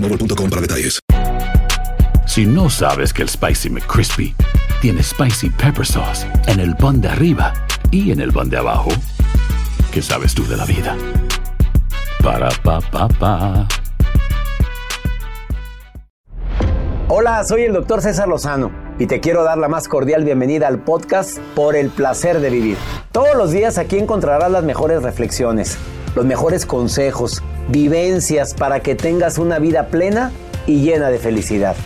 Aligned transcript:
para 0.00 0.60
detalles. 0.60 1.00
Si 2.26 2.46
no 2.46 2.70
sabes 2.70 3.12
que 3.12 3.22
el 3.22 3.28
Spicy 3.28 3.70
McCrispy 3.70 4.34
tiene 4.80 5.02
Spicy 5.02 5.50
Pepper 5.50 5.84
Sauce 5.84 6.26
en 6.46 6.60
el 6.60 6.76
pan 6.76 7.00
de 7.00 7.08
arriba 7.08 7.52
y 7.90 8.12
en 8.12 8.20
el 8.20 8.32
pan 8.32 8.48
de 8.48 8.58
abajo, 8.58 8.90
¿qué 9.92 10.02
sabes 10.02 10.34
tú 10.34 10.46
de 10.46 10.56
la 10.56 10.64
vida? 10.64 10.96
Para, 12.22 12.48
pa, 12.62 12.80
pa, 12.80 13.08
pa. 13.08 13.66
Hola, 17.08 17.42
soy 17.44 17.62
el 17.62 17.72
doctor 17.72 18.02
César 18.02 18.28
Lozano 18.28 18.70
y 18.98 19.06
te 19.06 19.20
quiero 19.20 19.42
dar 19.42 19.58
la 19.58 19.68
más 19.68 19.88
cordial 19.88 20.24
bienvenida 20.24 20.68
al 20.68 20.80
podcast 20.80 21.38
Por 21.54 21.74
el 21.74 21.88
placer 21.88 22.40
de 22.40 22.50
vivir. 22.50 22.76
Todos 23.12 23.34
los 23.34 23.50
días 23.50 23.78
aquí 23.78 23.98
encontrarás 23.98 24.50
las 24.50 24.62
mejores 24.62 25.02
reflexiones, 25.02 25.78
los 26.18 26.26
mejores 26.26 26.66
consejos 26.66 27.44
vivencias 27.68 28.52
para 28.52 28.80
que 28.80 28.96
tengas 28.96 29.38
una 29.38 29.60
vida 29.60 29.86
plena 29.86 30.32
y 30.66 30.80
llena 30.80 31.10
de 31.10 31.20
felicidad. 31.20 31.76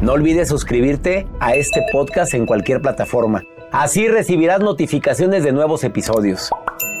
No 0.00 0.12
olvides 0.12 0.46
suscribirte 0.46 1.26
a 1.40 1.56
este 1.56 1.82
podcast 1.90 2.32
en 2.34 2.46
cualquier 2.46 2.80
plataforma. 2.80 3.42
Así 3.72 4.06
recibirás 4.06 4.60
notificaciones 4.60 5.42
de 5.42 5.50
nuevos 5.50 5.82
episodios. 5.82 6.48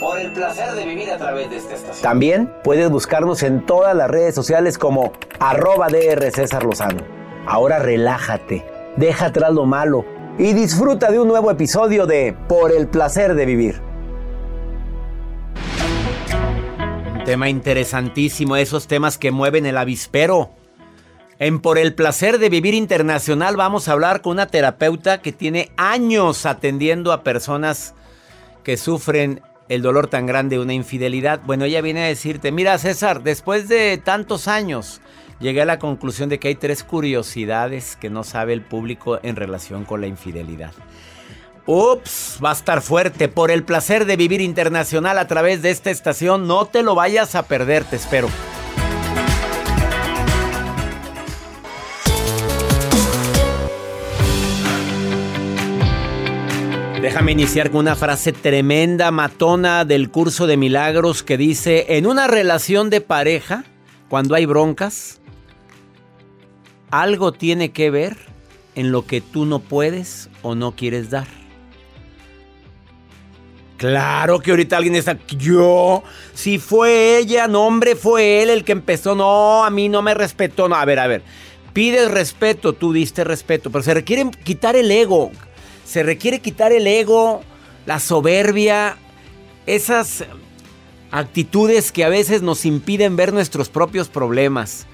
Por 0.00 0.18
el 0.18 0.32
placer 0.32 0.72
de 0.72 0.84
vivir 0.84 1.08
a 1.12 1.18
través 1.18 1.50
de 1.50 1.56
esta 1.58 1.74
estación. 1.76 2.02
También 2.02 2.52
puedes 2.64 2.90
buscarnos 2.90 3.44
en 3.44 3.64
todas 3.64 3.94
las 3.94 4.10
redes 4.10 4.34
sociales 4.34 4.76
como 4.76 5.12
arroba 5.38 5.86
DR 5.86 6.32
César 6.32 6.64
Lozano. 6.64 7.04
Ahora 7.46 7.78
relájate, 7.78 8.66
deja 8.96 9.26
atrás 9.26 9.52
lo 9.52 9.66
malo 9.66 10.04
y 10.36 10.52
disfruta 10.52 11.12
de 11.12 11.20
un 11.20 11.28
nuevo 11.28 11.52
episodio 11.52 12.06
de 12.06 12.34
Por 12.48 12.72
el 12.72 12.88
placer 12.88 13.36
de 13.36 13.46
vivir. 13.46 13.93
Tema 17.24 17.48
interesantísimo, 17.48 18.54
esos 18.54 18.86
temas 18.86 19.16
que 19.16 19.30
mueven 19.30 19.64
el 19.64 19.78
avispero. 19.78 20.50
En 21.38 21.60
Por 21.60 21.78
el 21.78 21.94
placer 21.94 22.38
de 22.38 22.50
vivir 22.50 22.74
internacional 22.74 23.56
vamos 23.56 23.88
a 23.88 23.92
hablar 23.92 24.20
con 24.20 24.32
una 24.32 24.46
terapeuta 24.46 25.22
que 25.22 25.32
tiene 25.32 25.72
años 25.78 26.44
atendiendo 26.44 27.12
a 27.12 27.22
personas 27.22 27.94
que 28.62 28.76
sufren 28.76 29.40
el 29.70 29.80
dolor 29.80 30.08
tan 30.08 30.26
grande 30.26 30.56
de 30.56 30.62
una 30.62 30.74
infidelidad. 30.74 31.40
Bueno, 31.46 31.64
ella 31.64 31.80
viene 31.80 32.04
a 32.04 32.08
decirte, 32.08 32.52
mira 32.52 32.76
César, 32.76 33.22
después 33.22 33.68
de 33.68 33.96
tantos 33.96 34.46
años 34.46 35.00
llegué 35.40 35.62
a 35.62 35.66
la 35.66 35.78
conclusión 35.78 36.28
de 36.28 36.38
que 36.38 36.48
hay 36.48 36.56
tres 36.56 36.84
curiosidades 36.84 37.96
que 37.96 38.10
no 38.10 38.22
sabe 38.22 38.52
el 38.52 38.60
público 38.60 39.18
en 39.22 39.36
relación 39.36 39.86
con 39.86 40.02
la 40.02 40.08
infidelidad. 40.08 40.72
Ups, 41.66 42.38
va 42.44 42.50
a 42.50 42.52
estar 42.52 42.82
fuerte 42.82 43.28
por 43.28 43.50
el 43.50 43.64
placer 43.64 44.04
de 44.04 44.16
vivir 44.16 44.42
internacional 44.42 45.18
a 45.18 45.26
través 45.26 45.62
de 45.62 45.70
esta 45.70 45.90
estación. 45.90 46.46
No 46.46 46.66
te 46.66 46.82
lo 46.82 46.94
vayas 46.94 47.34
a 47.34 47.44
perder, 47.44 47.84
te 47.84 47.96
espero. 47.96 48.28
Déjame 57.00 57.32
iniciar 57.32 57.70
con 57.70 57.80
una 57.80 57.96
frase 57.96 58.32
tremenda, 58.32 59.10
matona 59.10 59.84
del 59.84 60.10
curso 60.10 60.46
de 60.46 60.56
milagros 60.56 61.22
que 61.22 61.36
dice, 61.36 61.96
en 61.96 62.06
una 62.06 62.26
relación 62.26 62.88
de 62.88 63.00
pareja, 63.00 63.64
cuando 64.08 64.34
hay 64.34 64.46
broncas, 64.46 65.20
algo 66.90 67.32
tiene 67.32 67.72
que 67.72 67.90
ver 67.90 68.16
en 68.74 68.90
lo 68.90 69.06
que 69.06 69.20
tú 69.20 69.44
no 69.44 69.58
puedes 69.60 70.30
o 70.42 70.54
no 70.54 70.72
quieres 70.72 71.10
dar. 71.10 71.43
Claro 73.76 74.40
que 74.40 74.50
ahorita 74.50 74.76
alguien 74.76 74.94
está. 74.94 75.18
Yo. 75.28 76.02
Si 76.32 76.58
fue 76.58 77.18
ella, 77.18 77.48
no, 77.48 77.66
hombre, 77.66 77.96
fue 77.96 78.42
él 78.42 78.50
el 78.50 78.64
que 78.64 78.72
empezó. 78.72 79.14
No, 79.14 79.64
a 79.64 79.70
mí 79.70 79.88
no 79.88 80.02
me 80.02 80.14
respetó. 80.14 80.68
No, 80.68 80.76
a 80.76 80.84
ver, 80.84 80.98
a 80.98 81.06
ver. 81.06 81.22
Pides 81.72 82.10
respeto, 82.10 82.72
tú 82.72 82.92
diste 82.92 83.24
respeto, 83.24 83.70
pero 83.70 83.82
se 83.82 83.94
requiere 83.94 84.30
quitar 84.44 84.76
el 84.76 84.90
ego. 84.90 85.32
Se 85.84 86.02
requiere 86.04 86.40
quitar 86.40 86.72
el 86.72 86.86
ego, 86.86 87.42
la 87.84 87.98
soberbia, 87.98 88.96
esas 89.66 90.24
actitudes 91.10 91.90
que 91.90 92.04
a 92.04 92.08
veces 92.08 92.42
nos 92.42 92.64
impiden 92.64 93.16
ver 93.16 93.32
nuestros 93.32 93.68
propios 93.68 94.08
problemas. 94.08 94.86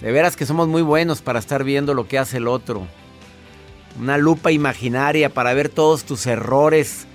De 0.00 0.10
veras 0.10 0.36
que 0.36 0.46
somos 0.46 0.68
muy 0.68 0.80
buenos 0.80 1.20
para 1.20 1.38
estar 1.38 1.64
viendo 1.64 1.92
lo 1.92 2.08
que 2.08 2.18
hace 2.18 2.38
el 2.38 2.48
otro. 2.48 2.86
Una 3.98 4.16
lupa 4.16 4.52
imaginaria 4.52 5.28
para 5.28 5.52
ver 5.52 5.68
todos 5.68 6.04
tus 6.04 6.26
errores 6.26 7.06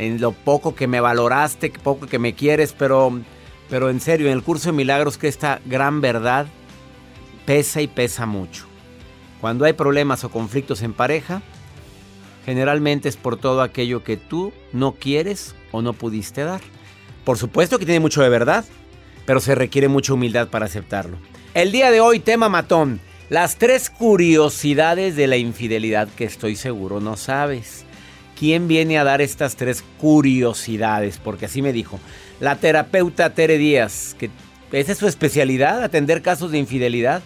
en 0.00 0.20
lo 0.20 0.32
poco 0.32 0.74
que 0.74 0.86
me 0.86 1.00
valoraste, 1.00 1.70
poco 1.70 2.06
que 2.06 2.18
me 2.18 2.34
quieres, 2.34 2.72
pero, 2.72 3.20
pero 3.68 3.90
en 3.90 4.00
serio, 4.00 4.28
en 4.28 4.32
el 4.32 4.42
curso 4.42 4.70
de 4.70 4.76
milagros 4.76 5.18
que 5.18 5.28
esta 5.28 5.60
gran 5.66 6.00
verdad 6.00 6.46
pesa 7.44 7.82
y 7.82 7.86
pesa 7.86 8.24
mucho. 8.24 8.64
Cuando 9.42 9.66
hay 9.66 9.74
problemas 9.74 10.24
o 10.24 10.30
conflictos 10.30 10.80
en 10.82 10.94
pareja, 10.94 11.42
generalmente 12.46 13.10
es 13.10 13.16
por 13.16 13.36
todo 13.36 13.60
aquello 13.60 14.02
que 14.02 14.16
tú 14.16 14.52
no 14.72 14.92
quieres 14.92 15.54
o 15.70 15.82
no 15.82 15.92
pudiste 15.92 16.44
dar. 16.44 16.62
Por 17.24 17.36
supuesto 17.36 17.78
que 17.78 17.84
tiene 17.84 18.00
mucho 18.00 18.22
de 18.22 18.30
verdad, 18.30 18.64
pero 19.26 19.40
se 19.40 19.54
requiere 19.54 19.88
mucha 19.88 20.14
humildad 20.14 20.48
para 20.48 20.64
aceptarlo. 20.64 21.18
El 21.52 21.72
día 21.72 21.90
de 21.90 22.00
hoy, 22.00 22.20
tema 22.20 22.48
matón, 22.48 23.00
las 23.28 23.56
tres 23.56 23.90
curiosidades 23.90 25.14
de 25.14 25.26
la 25.26 25.36
infidelidad 25.36 26.08
que 26.08 26.24
estoy 26.24 26.56
seguro 26.56 27.00
no 27.00 27.18
sabes. 27.18 27.84
¿Quién 28.40 28.68
viene 28.68 28.98
a 28.98 29.04
dar 29.04 29.20
estas 29.20 29.54
tres 29.54 29.84
curiosidades? 29.98 31.18
Porque 31.18 31.44
así 31.44 31.60
me 31.60 31.74
dijo. 31.74 32.00
La 32.40 32.56
terapeuta 32.56 33.34
Tere 33.34 33.58
Díaz, 33.58 34.16
que 34.18 34.30
esa 34.72 34.92
es 34.92 34.96
su 34.96 35.06
especialidad, 35.06 35.84
atender 35.84 36.22
casos 36.22 36.50
de 36.50 36.56
infidelidad. 36.56 37.20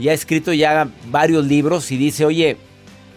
Y 0.00 0.08
ha 0.08 0.12
escrito 0.12 0.52
ya 0.52 0.88
varios 1.12 1.46
libros 1.46 1.92
y 1.92 1.96
dice, 1.96 2.24
oye, 2.24 2.56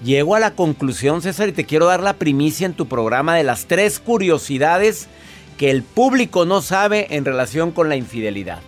llego 0.03 0.35
a 0.35 0.39
la 0.39 0.51
conclusión, 0.51 1.23
César, 1.23 1.49
y 1.49 1.53
te 1.53 1.65
quiero 1.65 1.87
dar 1.87 2.03
la 2.03 2.13
primicia 2.13 2.67
en 2.67 2.75
tu 2.75 2.85
programa 2.87 3.35
de 3.35 3.43
las 3.43 3.65
tres 3.65 3.99
curiosidades 3.99 5.07
que 5.57 5.71
el 5.71 5.81
público 5.81 6.45
no 6.45 6.61
sabe 6.61 7.07
en 7.09 7.25
relación 7.25 7.71
con 7.71 7.89
la 7.89 7.95
infidelidad. 7.95 8.59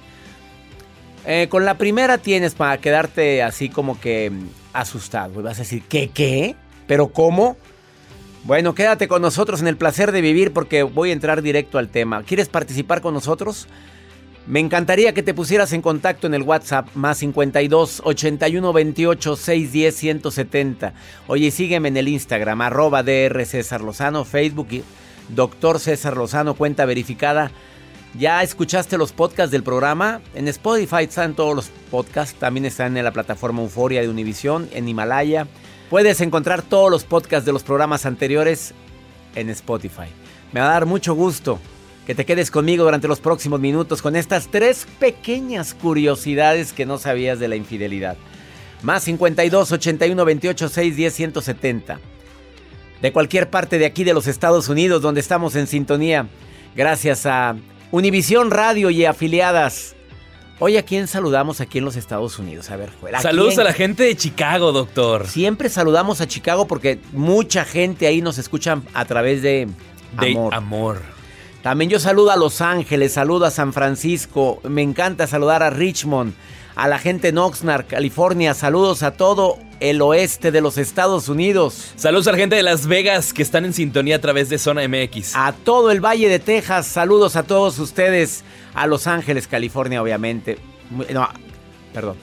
Eh, 1.27 1.45
con 1.47 1.63
la 1.63 1.77
primera 1.77 2.17
tienes 2.17 2.55
para 2.55 2.79
quedarte 2.79 3.43
así 3.43 3.69
como 3.69 3.99
que 3.99 4.31
mm, 4.31 4.47
asustado. 4.73 5.43
Vas 5.43 5.59
a 5.59 5.61
decir, 5.61 5.83
¿qué, 5.87 6.09
qué? 6.09 6.55
¿Pero 6.87 7.09
cómo? 7.09 7.55
Bueno, 8.47 8.73
quédate 8.73 9.09
con 9.09 9.21
nosotros 9.21 9.59
en 9.59 9.67
el 9.67 9.75
placer 9.75 10.13
de 10.13 10.21
vivir 10.21 10.53
porque 10.53 10.83
voy 10.83 11.09
a 11.09 11.13
entrar 11.13 11.41
directo 11.41 11.79
al 11.79 11.89
tema. 11.89 12.23
¿Quieres 12.23 12.47
participar 12.47 13.01
con 13.01 13.13
nosotros? 13.13 13.67
Me 14.45 14.61
encantaría 14.61 15.13
que 15.13 15.21
te 15.21 15.33
pusieras 15.33 15.73
en 15.73 15.81
contacto 15.81 16.27
en 16.27 16.33
el 16.33 16.43
WhatsApp 16.43 16.87
más 16.95 17.17
52 17.17 18.03
81 18.05 18.71
28 18.71 19.35
610 19.35 19.95
170. 19.97 20.93
Oye, 21.27 21.51
sígueme 21.51 21.89
en 21.89 21.97
el 21.97 22.07
Instagram, 22.07 22.61
arroba 22.61 23.03
DR 23.03 23.45
César 23.45 23.81
Lozano, 23.81 24.23
Facebook, 24.23 24.69
Doctor 25.27 25.81
César 25.81 26.15
Lozano, 26.15 26.53
cuenta 26.53 26.85
verificada. 26.85 27.51
¿Ya 28.17 28.41
escuchaste 28.43 28.97
los 28.97 29.11
podcasts 29.11 29.51
del 29.51 29.63
programa? 29.63 30.21
En 30.33 30.47
Spotify 30.47 31.03
están 31.03 31.35
todos 31.35 31.53
los 31.53 31.67
podcasts, 31.91 32.39
también 32.39 32.65
están 32.65 32.95
en 32.95 33.03
la 33.03 33.11
plataforma 33.11 33.61
Euforia 33.61 33.99
de 33.99 34.07
Univision, 34.07 34.69
en 34.71 34.87
Himalaya. 34.87 35.47
Puedes 35.89 36.19
encontrar 36.21 36.61
todos 36.61 36.91
los 36.91 37.05
podcasts 37.05 37.45
de 37.45 37.53
los 37.53 37.63
programas 37.63 38.05
anteriores 38.05 38.73
en 39.35 39.49
Spotify. 39.49 40.07
Me 40.51 40.59
va 40.59 40.67
a 40.67 40.73
dar 40.73 40.85
mucho 40.85 41.13
gusto 41.13 41.59
que 42.05 42.15
te 42.15 42.25
quedes 42.25 42.51
conmigo 42.51 42.85
durante 42.85 43.07
los 43.07 43.19
próximos 43.19 43.59
minutos 43.59 44.01
con 44.01 44.15
estas 44.15 44.47
tres 44.47 44.87
pequeñas 44.99 45.73
curiosidades 45.73 46.71
que 46.71 46.85
no 46.85 46.97
sabías 46.97 47.39
de 47.39 47.47
la 47.49 47.57
infidelidad. 47.57 48.15
Más 48.81 49.03
52 49.03 49.71
81 49.73 50.25
28 50.25 50.69
6 50.69 50.95
10 50.95 51.13
170. 51.13 51.99
De 53.01 53.11
cualquier 53.11 53.49
parte 53.49 53.77
de 53.77 53.85
aquí 53.85 54.03
de 54.03 54.13
los 54.13 54.27
Estados 54.27 54.69
Unidos 54.69 55.01
donde 55.01 55.19
estamos 55.19 55.55
en 55.55 55.67
sintonía. 55.67 56.27
Gracias 56.75 57.25
a 57.25 57.55
Univisión 57.91 58.51
Radio 58.51 58.89
y 58.89 59.03
afiliadas. 59.03 59.96
Hoy 60.59 60.75
a 60.75 60.83
quién 60.83 61.07
saludamos 61.07 61.61
aquí 61.61 61.77
en 61.77 61.85
los 61.85 61.95
Estados 61.95 62.39
Unidos. 62.39 62.71
A 62.71 62.77
ver, 62.77 62.89
fuera. 62.89 63.21
Saludos 63.21 63.59
a 63.59 63.63
la 63.63 63.73
gente 63.73 64.03
de 64.03 64.15
Chicago, 64.15 64.71
doctor. 64.71 65.27
Siempre 65.27 65.69
saludamos 65.69 66.19
a 66.19 66.27
Chicago 66.27 66.67
porque 66.67 66.99
mucha 67.13 67.63
gente 67.63 68.07
ahí 68.07 68.21
nos 68.21 68.39
escucha 68.39 68.81
a 68.95 69.05
través 69.05 69.43
de, 69.43 69.67
de 70.19 70.31
amor. 70.31 70.55
amor. 70.55 71.01
También 71.61 71.91
yo 71.91 71.99
saludo 71.99 72.31
a 72.31 72.37
Los 72.37 72.61
Ángeles, 72.61 73.13
saludo 73.13 73.45
a 73.45 73.51
San 73.51 73.71
Francisco, 73.71 74.59
me 74.63 74.81
encanta 74.81 75.27
saludar 75.27 75.61
a 75.61 75.69
Richmond, 75.69 76.33
a 76.75 76.87
la 76.87 76.97
gente 76.97 77.27
en 77.27 77.37
Oxnard, 77.37 77.85
California, 77.87 78.53
saludos 78.53 79.03
a 79.03 79.11
todo 79.11 79.59
el 79.79 80.01
oeste 80.01 80.51
de 80.51 80.61
los 80.61 80.77
Estados 80.77 81.29
Unidos. 81.29 81.91
Saludos 81.95 82.27
a 82.27 82.31
la 82.31 82.37
gente 82.37 82.55
de 82.55 82.63
Las 82.63 82.87
Vegas 82.87 83.33
que 83.33 83.41
están 83.41 83.65
en 83.65 83.73
sintonía 83.73 84.15
a 84.15 84.21
través 84.21 84.49
de 84.49 84.57
Zona 84.57 84.87
MX. 84.87 85.35
A 85.35 85.51
todo 85.51 85.91
el 85.91 85.99
Valle 85.99 86.29
de 86.29 86.39
Texas, 86.39 86.87
saludos 86.87 87.35
a 87.35 87.43
todos 87.43 87.79
ustedes, 87.79 88.43
a 88.77 88.85
Los 88.85 89.07
Ángeles, 89.07 89.47
California, 89.47 90.03
obviamente. 90.03 90.59
No, 91.11 91.27
perdón. 91.93 92.15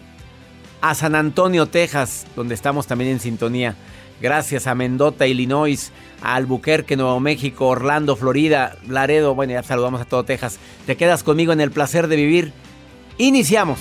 A 0.80 0.94
San 0.94 1.16
Antonio, 1.16 1.66
Texas, 1.66 2.26
donde 2.36 2.54
estamos 2.54 2.86
también 2.86 3.10
en 3.10 3.18
sintonía. 3.18 3.74
Gracias 4.20 4.68
a 4.68 4.76
Mendota, 4.76 5.26
Illinois, 5.26 5.90
a 6.22 6.36
Albuquerque, 6.36 6.96
Nuevo 6.96 7.18
México, 7.18 7.66
Orlando, 7.66 8.14
Florida, 8.14 8.76
Laredo. 8.86 9.34
Bueno, 9.34 9.54
ya 9.54 9.64
saludamos 9.64 10.00
a 10.00 10.04
todo 10.04 10.24
Texas. 10.24 10.60
Te 10.86 10.96
quedas 10.96 11.24
conmigo 11.24 11.52
en 11.52 11.60
el 11.60 11.72
placer 11.72 12.06
de 12.06 12.16
vivir. 12.16 12.52
Iniciamos. 13.18 13.80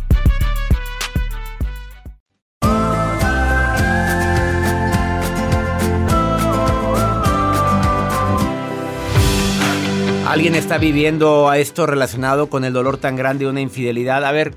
¿Alguien 10.31 10.55
está 10.55 10.77
viviendo 10.77 11.51
esto 11.51 11.85
relacionado 11.85 12.47
con 12.47 12.63
el 12.63 12.71
dolor 12.71 12.95
tan 12.95 13.17
grande 13.17 13.43
de 13.43 13.51
una 13.51 13.59
infidelidad? 13.59 14.23
A 14.23 14.31
ver, 14.31 14.53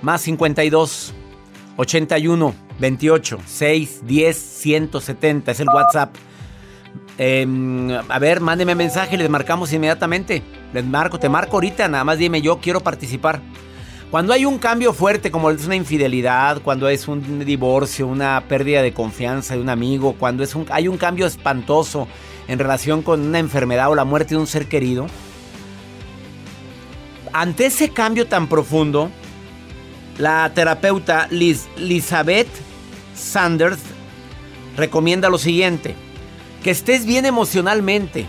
más 0.00 0.20
52 0.20 1.12
81 1.76 2.54
28 2.78 3.38
6 3.44 4.06
10 4.06 4.36
170 4.36 5.50
es 5.50 5.58
el 5.58 5.66
WhatsApp. 5.74 6.14
Em, 7.18 7.90
a 7.90 8.18
ver, 8.20 8.40
mándeme 8.40 8.76
mensaje, 8.76 9.16
les 9.16 9.28
marcamos 9.28 9.72
inmediatamente. 9.72 10.44
Les 10.72 10.84
marco, 10.84 11.18
te 11.18 11.28
marco 11.28 11.56
ahorita, 11.56 11.88
nada 11.88 12.04
más 12.04 12.18
dime 12.18 12.40
yo 12.40 12.60
quiero 12.60 12.78
participar. 12.78 13.40
Cuando 14.12 14.32
hay 14.32 14.44
un 14.44 14.56
cambio 14.56 14.92
fuerte 14.92 15.32
como 15.32 15.50
es 15.50 15.66
una 15.66 15.74
infidelidad, 15.74 16.62
cuando 16.62 16.88
es 16.88 17.08
un 17.08 17.44
divorcio, 17.44 18.06
una 18.06 18.44
pérdida 18.46 18.82
de 18.82 18.94
confianza 18.94 19.56
de 19.56 19.60
un 19.60 19.68
amigo, 19.68 20.14
cuando 20.16 20.44
es 20.44 20.54
un, 20.54 20.64
hay 20.70 20.86
un 20.86 20.96
cambio 20.96 21.26
espantoso 21.26 22.06
en 22.48 22.58
relación 22.58 23.02
con 23.02 23.20
una 23.20 23.38
enfermedad 23.38 23.90
o 23.90 23.94
la 23.94 24.04
muerte 24.04 24.34
de 24.34 24.40
un 24.40 24.46
ser 24.46 24.66
querido, 24.68 25.06
ante 27.32 27.66
ese 27.66 27.90
cambio 27.90 28.26
tan 28.26 28.48
profundo, 28.48 29.10
la 30.18 30.50
terapeuta 30.54 31.28
Liz, 31.30 31.66
Elizabeth 31.76 32.48
Sanders 33.14 33.80
recomienda 34.76 35.28
lo 35.28 35.38
siguiente, 35.38 35.94
que 36.62 36.70
estés 36.70 37.04
bien 37.04 37.26
emocionalmente, 37.26 38.26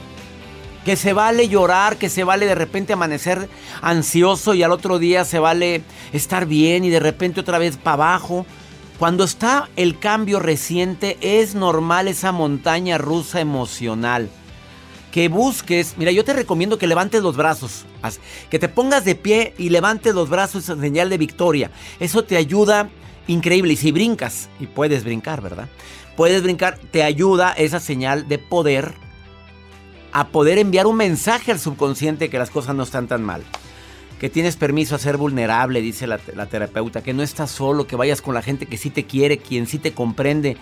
que 0.84 0.96
se 0.96 1.14
vale 1.14 1.48
llorar, 1.50 1.98
que 1.98 2.10
se 2.10 2.24
vale 2.24 2.46
de 2.46 2.56
repente 2.56 2.94
amanecer 2.94 3.50
ansioso 3.82 4.54
y 4.54 4.64
al 4.64 4.72
otro 4.72 5.00
día 5.00 5.26
se 5.26 5.40
vale 5.40 5.84
estar 6.14 6.46
bien 6.46 6.84
y 6.84 6.90
de 6.90 7.00
repente 7.00 7.40
otra 7.40 7.60
vez 7.60 7.78
para 7.78 7.94
abajo. 7.94 8.46
Cuando 9.00 9.26
está 9.26 9.70
el 9.76 10.00
cambio 10.00 10.40
reciente 10.40 11.18
es 11.22 11.54
normal 11.54 12.08
esa 12.08 12.32
montaña 12.32 12.98
rusa 12.98 13.40
emocional. 13.40 14.30
Que 15.12 15.30
busques, 15.30 15.96
mira, 15.98 16.12
yo 16.12 16.24
te 16.24 16.34
recomiendo 16.34 16.80
que 16.80 16.88
levantes 16.88 17.22
los 17.22 17.38
brazos, 17.38 17.86
que 18.50 18.58
te 18.58 18.70
pongas 18.70 19.06
de 19.06 19.14
pie 19.14 19.54
y 19.58 19.70
levantes 19.70 20.16
los 20.16 20.30
brazos 20.30 20.68
en 20.70 20.82
señal 20.82 21.10
de 21.10 21.18
victoria. 21.20 21.72
Eso 22.00 22.24
te 22.24 22.38
ayuda 22.38 22.90
increíble. 23.28 23.74
Y 23.74 23.78
si 23.78 23.92
brincas, 23.92 24.50
y 24.60 24.66
puedes 24.66 25.04
brincar, 25.04 25.42
¿verdad? 25.42 25.70
Puedes 26.16 26.42
brincar, 26.42 26.80
te 26.92 27.04
ayuda 27.04 27.54
esa 27.54 27.80
señal 27.80 28.28
de 28.28 28.40
poder 28.40 28.96
a 30.12 30.30
poder 30.30 30.58
enviar 30.58 30.88
un 30.88 30.96
mensaje 30.96 31.52
al 31.52 31.60
subconsciente 31.60 32.30
que 32.30 32.40
las 32.40 32.50
cosas 32.50 32.76
no 32.76 32.82
están 32.82 33.08
tan 33.08 33.24
mal. 33.24 33.44
Que 34.20 34.30
tienes 34.30 34.56
permiso 34.56 34.96
a 34.96 35.00
ser 35.00 35.18
vulnerable, 35.18 35.82
dice 35.82 36.08
la, 36.08 36.18
terapeuta, 36.18 37.04
que 37.04 37.14
no 37.14 37.22
estás 37.22 37.52
solo, 37.52 37.86
que 37.86 37.96
vayas 37.96 38.22
con 38.22 38.34
la 38.34 38.42
gente 38.42 38.66
que 38.66 38.78
sí 38.78 38.90
te 38.90 39.06
quiere, 39.06 39.38
quien 39.38 39.68
sí 39.68 39.78
te 39.78 39.94
comprende. 39.94 40.58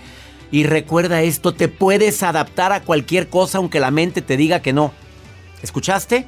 Y 0.52 0.64
recuerda 0.64 1.22
esto, 1.22 1.54
te 1.54 1.68
puedes 1.68 2.22
adaptar 2.22 2.72
a 2.74 2.82
cualquier 2.82 3.30
cosa 3.30 3.58
aunque 3.58 3.80
la 3.80 3.92
mente 3.92 4.22
te 4.22 4.38
diga 4.38 4.62
que 4.62 4.74
no. 4.74 4.92
¿Escuchaste? 5.62 6.28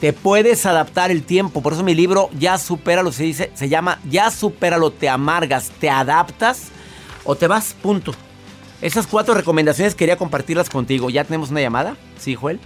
Te 0.00 0.12
puedes 0.12 0.66
adaptar 0.66 1.10
el 1.10 1.22
tiempo. 1.22 1.62
Por 1.62 1.72
eso 1.72 1.82
mi 1.82 1.94
libro 1.94 2.30
Ya 2.38 2.58
supéralo 2.58 3.12
se 3.12 3.24
dice, 3.24 3.50
se 3.54 3.68
llama 3.68 3.98
Ya 4.08 4.30
supéralo, 4.30 4.90
te 4.90 5.08
amargas, 5.08 5.70
te 5.80 5.88
adaptas 5.88 6.68
o 7.24 7.36
te 7.36 7.46
vas, 7.46 7.74
punto. 7.82 8.14
Esas 8.82 9.06
cuatro 9.06 9.34
recomendaciones 9.34 9.94
quería 9.94 10.16
compartirlas 10.16 10.68
contigo. 10.68 11.08
¿Ya 11.10 11.24
tenemos 11.24 11.50
una 11.50 11.60
llamada? 11.60 11.96
Sí, 12.18 12.34
Joel. 12.34 12.60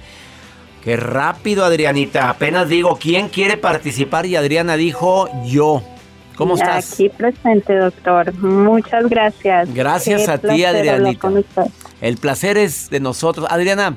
Qué 0.85 0.97
rápido, 0.97 1.65
Adrianita. 1.65 2.31
Apenas 2.31 2.69
digo, 2.69 2.97
¿quién 3.01 3.29
quiere 3.29 3.57
participar? 3.57 4.25
Y 4.27 4.37
Adriana 4.37 4.77
dijo, 4.77 5.29
yo. 5.45 5.83
¿Cómo 6.37 6.55
estás? 6.55 6.95
Aquí 6.95 7.11
presente, 7.11 7.77
doctor. 7.77 8.33
Muchas 8.39 9.07
gracias. 9.11 9.75
Gracias 9.75 10.25
Qué 10.25 10.31
a 10.31 10.39
ti, 10.39 10.65
Adrianita. 10.65 11.29
El 12.01 12.17
placer 12.17 12.57
es 12.57 12.89
de 12.89 12.99
nosotros. 12.99 13.47
Adriana, 13.51 13.97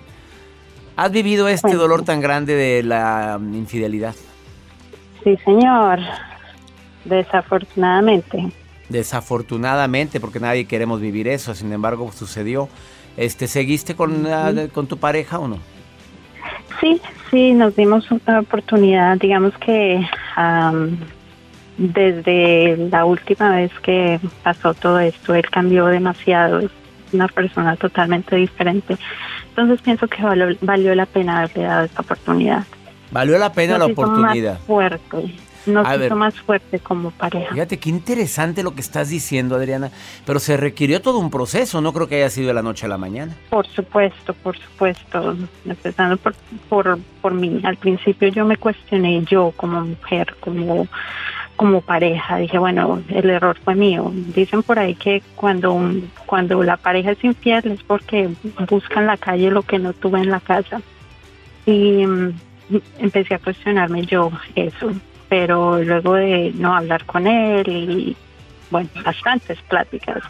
¿has 0.97 1.09
vivido 1.11 1.47
este 1.47 1.67
Bueno. 1.67 1.81
dolor 1.83 2.03
tan 2.03 2.19
grande 2.19 2.53
de 2.55 2.83
la 2.83 3.39
infidelidad? 3.53 4.13
Sí, 5.23 5.37
señor. 5.45 5.99
Desafortunadamente. 7.05 8.51
Desafortunadamente, 8.89 10.19
porque 10.19 10.41
nadie 10.41 10.65
queremos 10.65 10.99
vivir 10.99 11.29
eso, 11.29 11.55
sin 11.55 11.71
embargo 11.71 12.11
sucedió. 12.11 12.67
Este, 13.15 13.47
¿Seguiste 13.47 13.95
con, 13.95 14.23
la- 14.23 14.67
con 14.73 14.87
tu 14.87 14.97
pareja 14.97 15.39
o 15.39 15.47
no? 15.47 15.59
Sí, 16.79 17.01
sí, 17.31 17.53
nos 17.53 17.75
dimos 17.75 18.09
una 18.11 18.39
oportunidad. 18.39 19.17
Digamos 19.17 19.53
que 19.57 20.05
am, 20.35 20.97
desde 21.77 22.77
la 22.91 23.05
última 23.05 23.55
vez 23.55 23.71
que 23.81 24.19
pasó 24.43 24.73
todo 24.73 24.99
esto, 24.99 25.33
él 25.35 25.49
cambió 25.49 25.85
demasiado. 25.87 26.59
Es 26.59 26.71
una 27.13 27.27
persona 27.27 27.75
totalmente 27.75 28.35
diferente. 28.35 28.97
Entonces 29.49 29.81
pienso 29.81 30.07
que 30.07 30.23
valió, 30.23 30.47
valió 30.61 30.95
la 30.95 31.05
pena 31.05 31.39
haberle 31.39 31.63
dado 31.63 31.85
esta 31.85 32.01
oportunidad. 32.01 32.63
Valió 33.11 33.37
la 33.37 33.53
pena 33.53 33.77
la 33.77 33.87
Nos 33.87 33.91
oportunidad. 33.91 34.53
Más 34.53 34.63
fuerte. 34.63 35.35
Nos 35.65 35.87
A 35.87 35.91
hizo 35.95 35.99
ver. 35.99 36.15
más 36.15 36.33
fuerte 36.41 36.79
como 36.79 37.11
pareja. 37.11 37.53
Fíjate 37.53 37.79
qué 37.79 37.89
interesante 37.89 38.63
lo 38.63 38.75
que 38.75 38.81
estás 38.81 39.09
diciendo, 39.09 39.55
Adriana. 39.55 39.91
Pero 40.25 40.39
se 40.39 40.57
requirió 40.57 41.01
todo 41.01 41.19
un 41.19 41.29
proceso, 41.31 41.79
no 41.79 41.93
creo 41.93 42.07
que 42.07 42.15
haya 42.15 42.29
sido 42.29 42.49
de 42.49 42.53
la 42.53 42.61
noche 42.61 42.85
a 42.85 42.89
la 42.89 42.97
mañana. 42.97 43.33
Por 43.49 43.65
supuesto, 43.67 44.33
por 44.33 44.57
supuesto. 44.57 45.37
Empezando 45.65 46.17
por, 46.17 46.35
por, 46.69 46.99
por 47.21 47.33
mí. 47.33 47.61
Al 47.63 47.77
principio 47.77 48.27
yo 48.27 48.45
me 48.45 48.57
cuestioné 48.57 49.23
yo 49.23 49.53
como 49.55 49.81
mujer, 49.81 50.35
como, 50.41 50.87
como 51.55 51.79
pareja. 51.81 52.37
Dije, 52.37 52.57
bueno, 52.57 53.01
el 53.09 53.29
error 53.29 53.57
fue 53.63 53.75
mío. 53.75 54.11
Dicen 54.35 54.63
por 54.63 54.79
ahí 54.79 54.95
que 54.95 55.23
cuando, 55.35 55.71
un- 55.71 56.11
cuando 56.25 56.61
la 56.63 56.75
pareja 56.77 57.11
es 57.11 57.23
infiel 57.23 57.71
es 57.71 57.83
porque 57.83 58.29
busca 58.69 58.99
en 58.99 59.07
la 59.07 59.17
calle 59.17 59.49
lo 59.49 59.61
que 59.63 59.79
no 59.79 59.93
tuve 59.93 60.19
en 60.19 60.29
la 60.29 60.41
casa. 60.41 60.81
Y 61.65 62.05
mm, 62.05 62.33
empecé 62.99 63.35
a 63.35 63.39
cuestionarme 63.39 64.05
yo 64.05 64.29
eso. 64.55 64.91
Pero 65.33 65.83
luego 65.83 66.13
de 66.13 66.53
no 66.53 66.75
hablar 66.75 67.05
con 67.05 67.25
él 67.25 67.67
y, 67.67 68.15
bueno, 68.69 68.87
bastantes 69.03 69.59
pláticas, 69.63 70.21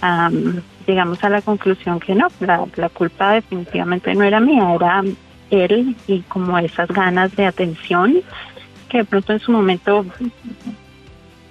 am, 0.00 0.62
llegamos 0.86 1.22
a 1.22 1.28
la 1.28 1.42
conclusión 1.42 2.00
que 2.00 2.14
no, 2.14 2.28
la, 2.40 2.64
la 2.76 2.88
culpa 2.88 3.34
definitivamente 3.34 4.14
no 4.14 4.24
era 4.24 4.40
mía, 4.40 4.72
era 4.74 5.02
él 5.50 5.94
y 6.06 6.20
como 6.20 6.56
esas 6.56 6.88
ganas 6.88 7.36
de 7.36 7.44
atención 7.44 8.22
que 8.88 8.98
de 8.98 9.04
pronto 9.04 9.34
en 9.34 9.40
su 9.40 9.52
momento 9.52 10.06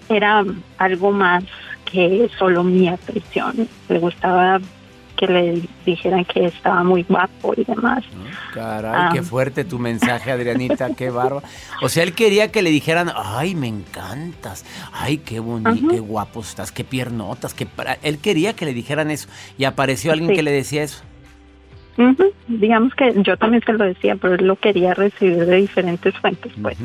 era 0.09 0.43
algo 0.79 1.11
más 1.11 1.43
que 1.85 2.27
solo 2.39 2.63
mi 2.63 2.87
atención. 2.87 3.67
Le 3.87 3.99
gustaba 3.99 4.59
que 5.19 5.27
le 5.27 5.61
dijeran 5.85 6.23
que 6.25 6.45
estaba 6.45 6.83
muy 6.83 7.03
guapo 7.03 7.53
y 7.57 7.63
demás. 7.65 8.03
Caray, 8.53 8.91
Ah. 8.95 9.09
qué 9.13 9.21
fuerte 9.21 9.65
tu 9.65 9.77
mensaje, 9.79 10.31
Adrianita, 10.31 10.95
qué 10.95 11.09
barba. 11.11 11.41
O 11.81 11.89
sea, 11.89 12.03
él 12.03 12.13
quería 12.13 12.51
que 12.51 12.61
le 12.61 12.69
dijeran, 12.69 13.11
ay, 13.15 13.53
me 13.55 13.67
encantas, 13.67 14.65
ay, 14.93 15.17
qué 15.17 15.39
bonito, 15.39 15.87
qué 15.89 15.99
guapo 15.99 16.39
estás, 16.39 16.71
qué 16.71 16.83
piernotas, 16.83 17.53
qué... 17.53 17.65
pra-". 17.65 17.97
Él 18.01 18.19
quería 18.19 18.53
que 18.55 18.65
le 18.65 18.73
dijeran 18.73 19.11
eso 19.11 19.27
y 19.57 19.65
apareció 19.65 20.11
alguien 20.13 20.29
Sí. 20.29 20.35
que 20.37 20.43
le 20.43 20.51
decía 20.51 20.83
eso. 20.83 21.03
Digamos 22.47 22.95
que 22.95 23.13
yo 23.23 23.35
también 23.35 23.61
se 23.65 23.73
lo 23.73 23.83
decía, 23.83 24.15
pero 24.15 24.35
él 24.35 24.47
lo 24.47 24.55
quería 24.55 24.93
recibir 24.93 25.45
de 25.45 25.55
diferentes 25.57 26.15
fuentes. 26.17 26.53
Pues. 26.61 26.77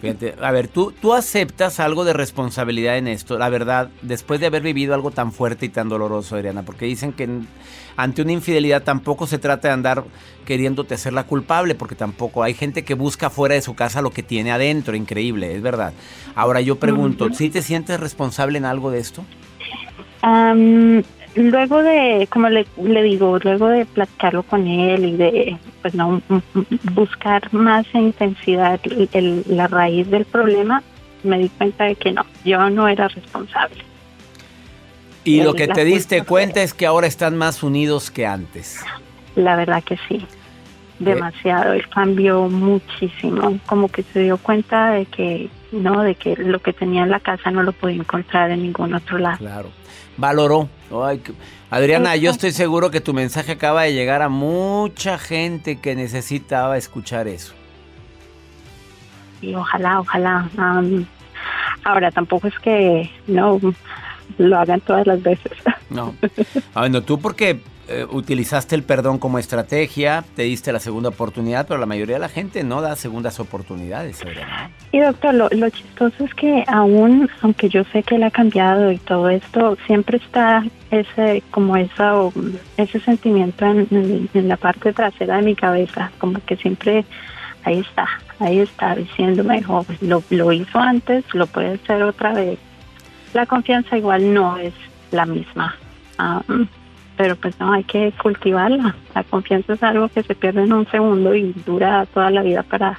Fíjate, 0.00 0.34
a 0.40 0.50
ver, 0.50 0.68
¿tú, 0.68 0.92
tú 0.92 1.14
aceptas 1.14 1.80
algo 1.80 2.04
de 2.04 2.12
responsabilidad 2.12 2.98
en 2.98 3.08
esto, 3.08 3.38
la 3.38 3.48
verdad, 3.48 3.90
después 4.02 4.40
de 4.40 4.46
haber 4.46 4.62
vivido 4.62 4.94
algo 4.94 5.10
tan 5.10 5.32
fuerte 5.32 5.66
y 5.66 5.68
tan 5.68 5.88
doloroso, 5.88 6.36
Adriana, 6.36 6.62
porque 6.62 6.86
dicen 6.86 7.12
que 7.12 7.28
ante 7.96 8.22
una 8.22 8.32
infidelidad 8.32 8.82
tampoco 8.82 9.26
se 9.26 9.38
trata 9.38 9.68
de 9.68 9.74
andar 9.74 10.04
queriéndote 10.44 10.94
hacerla 10.94 11.24
culpable, 11.24 11.74
porque 11.74 11.94
tampoco 11.94 12.42
hay 12.42 12.54
gente 12.54 12.84
que 12.84 12.94
busca 12.94 13.30
fuera 13.30 13.54
de 13.54 13.62
su 13.62 13.74
casa 13.74 14.02
lo 14.02 14.10
que 14.10 14.22
tiene 14.22 14.52
adentro, 14.52 14.96
increíble, 14.96 15.54
es 15.54 15.62
verdad. 15.62 15.92
Ahora 16.34 16.60
yo 16.60 16.76
pregunto, 16.76 17.28
¿sí 17.32 17.50
te 17.50 17.62
sientes 17.62 18.00
responsable 18.00 18.58
en 18.58 18.64
algo 18.64 18.90
de 18.90 18.98
esto? 18.98 19.24
Luego 21.34 21.82
de, 21.82 22.26
como 22.30 22.48
le, 22.48 22.66
le 22.82 23.02
digo, 23.02 23.38
luego 23.42 23.68
de 23.68 23.84
platicarlo 23.86 24.42
con 24.42 24.66
él 24.66 25.04
y 25.04 25.16
de, 25.16 25.56
pues 25.80 25.94
no, 25.94 26.20
buscar 26.94 27.52
más 27.52 27.86
en 27.94 28.02
intensidad 28.02 28.80
el- 28.84 29.08
el- 29.12 29.44
la 29.48 29.66
raíz 29.66 30.10
del 30.10 30.24
problema, 30.24 30.82
me 31.22 31.38
di 31.38 31.48
cuenta 31.48 31.84
de 31.84 31.94
que 31.94 32.12
no, 32.12 32.24
yo 32.44 32.68
no 32.70 32.88
era 32.88 33.08
responsable. 33.08 33.76
Y 35.24 35.40
Eh, 35.40 35.44
lo 35.44 35.54
que 35.54 35.68
te 35.68 35.84
diste 35.84 36.22
cuenta 36.24 36.62
es 36.62 36.74
que 36.74 36.84
ahora 36.86 37.06
están 37.06 37.36
más 37.36 37.62
unidos 37.62 38.10
que 38.10 38.26
antes. 38.26 38.84
La 39.36 39.54
verdad 39.56 39.82
que 39.84 39.96
sí, 40.08 40.26
demasiado. 40.98 41.72
Él 41.72 41.88
cambió 41.88 42.48
muchísimo, 42.48 43.58
como 43.66 43.88
que 43.88 44.02
se 44.02 44.20
dio 44.20 44.36
cuenta 44.36 44.90
de 44.90 45.06
que 45.06 45.48
no, 45.72 46.02
de 46.02 46.14
que 46.14 46.36
lo 46.36 46.60
que 46.60 46.72
tenía 46.72 47.02
en 47.02 47.10
la 47.10 47.20
casa 47.20 47.50
no 47.50 47.62
lo 47.62 47.72
podía 47.72 47.96
encontrar 47.96 48.50
en 48.50 48.62
ningún 48.62 48.94
otro 48.94 49.18
lado. 49.18 49.38
Claro. 49.38 49.70
Valoró. 50.16 50.68
Ay, 51.02 51.22
Adriana, 51.70 52.14
yo 52.16 52.30
estoy 52.30 52.52
seguro 52.52 52.90
que 52.90 53.00
tu 53.00 53.14
mensaje 53.14 53.52
acaba 53.52 53.82
de 53.84 53.94
llegar 53.94 54.20
a 54.22 54.28
mucha 54.28 55.18
gente 55.18 55.80
que 55.80 55.94
necesitaba 55.94 56.76
escuchar 56.76 57.26
eso. 57.28 57.54
y 59.40 59.54
ojalá, 59.54 60.00
ojalá. 60.00 60.48
ahora 61.82 62.10
tampoco 62.10 62.46
es 62.48 62.58
que 62.58 63.10
no 63.26 63.58
lo 64.38 64.58
hagan 64.58 64.80
todas 64.82 65.06
las 65.06 65.22
veces. 65.22 65.52
No. 65.90 66.14
Ah, 66.74 66.80
Bueno, 66.80 67.02
tú 67.02 67.18
porque 67.18 67.60
eh, 67.92 68.06
utilizaste 68.10 68.74
el 68.74 68.82
perdón 68.82 69.18
como 69.18 69.38
estrategia, 69.38 70.24
te 70.34 70.42
diste 70.42 70.72
la 70.72 70.80
segunda 70.80 71.10
oportunidad, 71.10 71.66
pero 71.66 71.78
la 71.78 71.86
mayoría 71.86 72.16
de 72.16 72.20
la 72.20 72.28
gente 72.28 72.64
no 72.64 72.80
da 72.80 72.96
segundas 72.96 73.38
oportunidades. 73.38 74.22
Y 74.92 75.00
doctor, 75.00 75.34
lo, 75.34 75.70
chistoso 75.70 76.24
es 76.24 76.34
que 76.34 76.64
aún, 76.66 77.28
aunque 77.42 77.68
yo 77.68 77.84
sé 77.92 78.02
que 78.02 78.16
él 78.16 78.22
ha 78.22 78.30
cambiado 78.30 78.90
y 78.90 78.98
todo 78.98 79.28
esto, 79.28 79.76
siempre 79.86 80.18
está 80.18 80.64
ese, 80.90 81.42
como 81.50 81.76
esa, 81.76 82.14
ese 82.76 83.00
sentimiento 83.00 83.64
en, 83.66 84.28
la 84.32 84.56
parte 84.56 84.92
trasera 84.92 85.36
de 85.36 85.42
mi 85.42 85.54
cabeza, 85.54 86.10
como 86.18 86.42
que 86.44 86.56
siempre 86.56 87.04
ahí 87.64 87.80
está, 87.80 88.08
ahí 88.38 88.60
está 88.60 88.94
diciéndome, 88.94 89.62
"Oh, 89.68 89.84
lo, 90.00 90.22
lo 90.30 90.52
hizo 90.52 90.78
antes, 90.78 91.24
lo 91.34 91.46
puede 91.46 91.74
hacer 91.74 92.02
otra 92.02 92.32
vez. 92.32 92.58
La 93.34 93.46
confianza 93.46 93.96
igual 93.96 94.32
no 94.32 94.58
es 94.58 94.74
la 95.10 95.26
misma. 95.26 95.76
Am, 96.18 96.68
pero 97.16 97.36
pues 97.36 97.58
no, 97.60 97.72
hay 97.72 97.84
que 97.84 98.12
cultivarla. 98.22 98.96
La 99.14 99.24
confianza 99.24 99.74
es 99.74 99.82
algo 99.82 100.08
que 100.08 100.22
se 100.22 100.34
pierde 100.34 100.64
en 100.64 100.72
un 100.72 100.90
segundo 100.90 101.34
y 101.34 101.52
dura 101.66 102.06
toda 102.06 102.30
la 102.30 102.42
vida 102.42 102.62
para, 102.62 102.98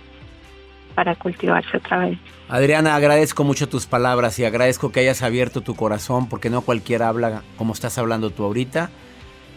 para 0.96 1.16
cultivarse 1.16 1.78
otra 1.78 2.00
vez. 2.00 2.18
Adriana, 2.50 2.96
agradezco 2.96 3.44
mucho 3.44 3.68
tus 3.68 3.86
palabras 3.86 4.38
y 4.40 4.46
agradezco 4.46 4.92
que 4.92 5.00
hayas 5.00 5.24
abierto 5.24 5.62
tu 5.62 5.76
corazón 5.76 6.30
porque 6.30 6.50
no 6.50 6.62
cualquiera 6.62 7.08
habla 7.08 7.42
como 7.58 7.74
estás 7.74 7.98
hablando 7.98 8.30
tú 8.30 8.44
ahorita. 8.44 8.92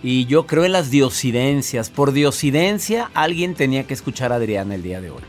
Y 0.02 0.26
yo 0.26 0.46
creo 0.46 0.64
en 0.64 0.72
las 0.72 0.90
diosidencias. 0.90 1.90
Por 1.90 2.12
diosidencia, 2.12 3.10
alguien 3.14 3.54
tenía 3.54 3.84
que 3.86 3.94
escuchar 3.94 4.32
a 4.32 4.36
Adriana 4.36 4.74
el 4.74 4.82
día 4.82 5.00
de 5.00 5.10
hoy. 5.10 5.22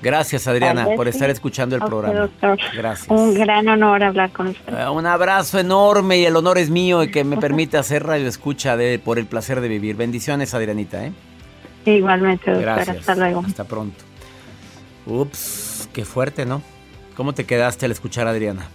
Gracias, 0.00 0.46
Adriana, 0.46 0.86
por 0.94 1.08
estar 1.08 1.28
escuchando 1.28 1.74
el 1.74 1.82
usted, 1.82 1.90
programa. 1.90 2.20
doctor. 2.20 2.58
Gracias. 2.76 3.08
Un 3.10 3.34
gran 3.34 3.66
honor 3.68 4.04
hablar 4.04 4.30
con 4.30 4.48
usted. 4.48 4.72
Eh, 4.72 4.88
Un 4.88 5.06
abrazo 5.06 5.58
enorme 5.58 6.18
y 6.18 6.24
el 6.24 6.36
honor 6.36 6.58
es 6.58 6.70
mío 6.70 7.02
y 7.02 7.10
que 7.10 7.24
me 7.24 7.36
permite 7.36 7.76
hacer 7.78 8.04
radio 8.06 8.28
escucha 8.28 8.76
de, 8.76 8.98
por 9.00 9.18
el 9.18 9.26
placer 9.26 9.60
de 9.60 9.66
vivir. 9.68 9.96
Bendiciones, 9.96 10.54
Adrianita. 10.54 11.04
¿eh? 11.04 11.12
Igualmente, 11.84 12.50
doctor. 12.50 12.62
Gracias. 12.62 12.96
Hasta 12.98 13.14
luego. 13.16 13.42
Hasta 13.44 13.64
pronto. 13.64 14.04
Ups, 15.06 15.88
qué 15.92 16.04
fuerte, 16.04 16.46
¿no? 16.46 16.62
¿Cómo 17.16 17.32
te 17.32 17.44
quedaste 17.44 17.86
al 17.86 17.92
escuchar 17.92 18.26
a 18.28 18.30
Adriana? 18.30 18.68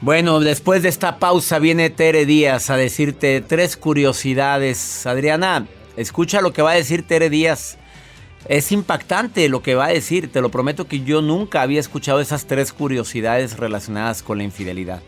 Bueno, 0.00 0.38
después 0.40 0.82
de 0.82 0.88
esta 0.88 1.18
pausa 1.18 1.58
viene 1.58 1.90
Tere 1.90 2.24
Díaz 2.24 2.70
a 2.70 2.76
decirte 2.76 3.40
tres 3.40 3.76
curiosidades. 3.76 5.06
Adriana, 5.06 5.66
escucha 5.96 6.40
lo 6.40 6.52
que 6.52 6.62
va 6.62 6.70
a 6.70 6.74
decir 6.74 7.06
Tere 7.06 7.28
Díaz. 7.30 7.76
Es 8.46 8.72
impactante 8.72 9.48
lo 9.48 9.62
que 9.62 9.74
va 9.74 9.86
a 9.86 9.92
decir. 9.92 10.30
Te 10.32 10.40
lo 10.40 10.50
prometo 10.50 10.86
que 10.86 11.00
yo 11.00 11.22
nunca 11.22 11.62
había 11.62 11.80
escuchado 11.80 12.20
esas 12.20 12.46
tres 12.46 12.72
curiosidades 12.72 13.56
relacionadas 13.56 14.22
con 14.22 14.38
la 14.38 14.44
infidelidad. 14.44 15.02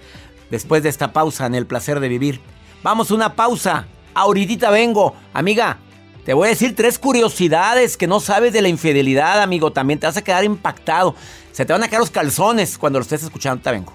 después 0.50 0.82
de 0.82 0.88
esta 0.88 1.12
pausa 1.12 1.46
en 1.46 1.54
el 1.54 1.66
placer 1.66 2.00
de 2.00 2.08
vivir. 2.08 2.40
Vamos 2.82 3.10
a 3.10 3.14
una 3.14 3.36
pausa. 3.36 3.86
Ahorita 4.14 4.70
vengo. 4.70 5.14
Amiga, 5.32 5.78
te 6.24 6.34
voy 6.34 6.46
a 6.46 6.50
decir 6.50 6.74
tres 6.74 6.98
curiosidades 6.98 7.96
que 7.96 8.06
no 8.06 8.20
sabes 8.20 8.52
de 8.52 8.60
la 8.60 8.68
infidelidad, 8.68 9.40
amigo. 9.42 9.72
También 9.72 10.00
te 10.00 10.06
vas 10.06 10.16
a 10.16 10.22
quedar 10.22 10.44
impactado. 10.44 11.14
Se 11.52 11.64
te 11.64 11.72
van 11.72 11.82
a 11.82 11.88
caer 11.88 12.00
los 12.00 12.10
calzones 12.10 12.78
cuando 12.78 12.98
lo 12.98 13.04
estés 13.04 13.22
escuchando. 13.22 13.62
Te 13.62 13.70
vengo. 13.70 13.94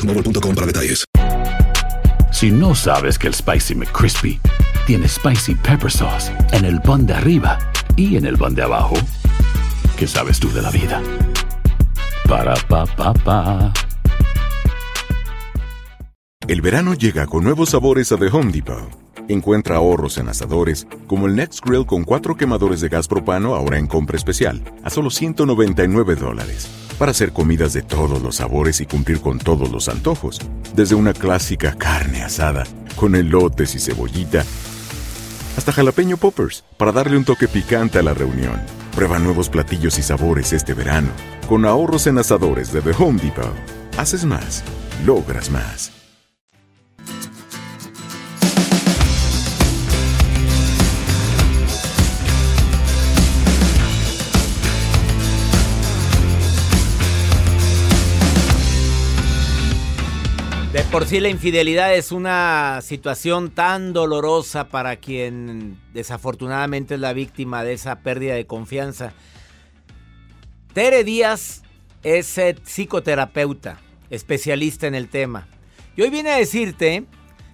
boostmobile.com 0.01 0.55
para 0.55 0.67
detalles. 0.67 1.05
Si 2.31 2.49
no 2.49 2.73
sabes 2.73 3.19
que 3.19 3.27
el 3.27 3.33
Spicy 3.33 3.75
McCrispy 3.75 4.39
tiene 4.87 5.07
Spicy 5.07 5.55
Pepper 5.55 5.91
Sauce 5.91 6.31
en 6.51 6.65
el 6.65 6.81
pan 6.81 7.05
de 7.05 7.13
arriba 7.13 7.59
y 7.95 8.15
en 8.15 8.25
el 8.25 8.37
pan 8.37 8.55
de 8.55 8.63
abajo, 8.63 8.95
¿qué 9.97 10.07
sabes 10.07 10.39
tú 10.39 10.51
de 10.51 10.61
la 10.61 10.71
vida? 10.71 11.01
Para, 12.27 12.55
pa, 12.67 12.85
pa, 12.85 13.13
pa. 13.13 13.73
El 16.47 16.61
verano 16.61 16.93
llega 16.95 17.27
con 17.27 17.43
nuevos 17.43 17.69
sabores 17.69 18.11
a 18.11 18.17
The 18.17 18.27
Home 18.27 18.51
Depot. 18.51 18.89
Encuentra 19.27 19.75
ahorros 19.75 20.17
en 20.17 20.29
asadores, 20.29 20.87
como 21.07 21.27
el 21.27 21.35
Next 21.35 21.63
Grill 21.63 21.85
con 21.85 22.03
cuatro 22.03 22.35
quemadores 22.35 22.81
de 22.81 22.89
gas 22.89 23.07
propano 23.07 23.55
ahora 23.55 23.77
en 23.77 23.87
compra 23.87 24.17
especial, 24.17 24.63
a 24.83 24.89
solo 24.89 25.11
199 25.11 26.15
dólares. 26.15 26.90
Para 26.97 27.11
hacer 27.11 27.33
comidas 27.33 27.73
de 27.73 27.81
todos 27.81 28.21
los 28.21 28.35
sabores 28.37 28.81
y 28.81 28.85
cumplir 28.85 29.21
con 29.21 29.39
todos 29.39 29.71
los 29.71 29.89
antojos. 29.89 30.39
Desde 30.75 30.95
una 30.95 31.13
clásica 31.13 31.75
carne 31.75 32.23
asada, 32.23 32.63
con 32.95 33.15
elotes 33.15 33.75
y 33.75 33.79
cebollita, 33.79 34.45
hasta 35.57 35.71
jalapeño 35.71 36.17
poppers, 36.17 36.63
para 36.77 36.91
darle 36.91 37.17
un 37.17 37.25
toque 37.25 37.47
picante 37.47 37.99
a 37.99 38.03
la 38.03 38.13
reunión. 38.13 38.61
Prueba 38.95 39.19
nuevos 39.19 39.49
platillos 39.49 39.97
y 39.97 40.01
sabores 40.01 40.53
este 40.53 40.73
verano, 40.73 41.09
con 41.47 41.65
ahorros 41.65 42.07
en 42.07 42.17
asadores 42.17 42.71
de 42.71 42.81
The 42.81 42.91
Home 42.97 43.21
Depot. 43.21 43.53
Haces 43.97 44.25
más, 44.25 44.63
logras 45.05 45.49
más. 45.49 45.91
De 60.73 60.83
por 60.85 61.05
sí 61.05 61.19
la 61.19 61.27
infidelidad 61.27 61.93
es 61.93 62.13
una 62.13 62.79
situación 62.81 63.51
tan 63.51 63.91
dolorosa 63.91 64.69
para 64.69 64.95
quien 64.95 65.77
desafortunadamente 65.93 66.93
es 66.93 67.01
la 67.01 67.11
víctima 67.11 67.65
de 67.65 67.73
esa 67.73 67.99
pérdida 67.99 68.35
de 68.35 68.47
confianza. 68.47 69.11
Tere 70.73 71.03
Díaz 71.03 71.63
es 72.03 72.37
eh, 72.37 72.55
psicoterapeuta, 72.63 73.81
especialista 74.09 74.87
en 74.87 74.95
el 74.95 75.09
tema. 75.09 75.45
Y 75.97 76.03
hoy 76.03 76.09
viene 76.09 76.31
a 76.31 76.37
decirte 76.37 77.03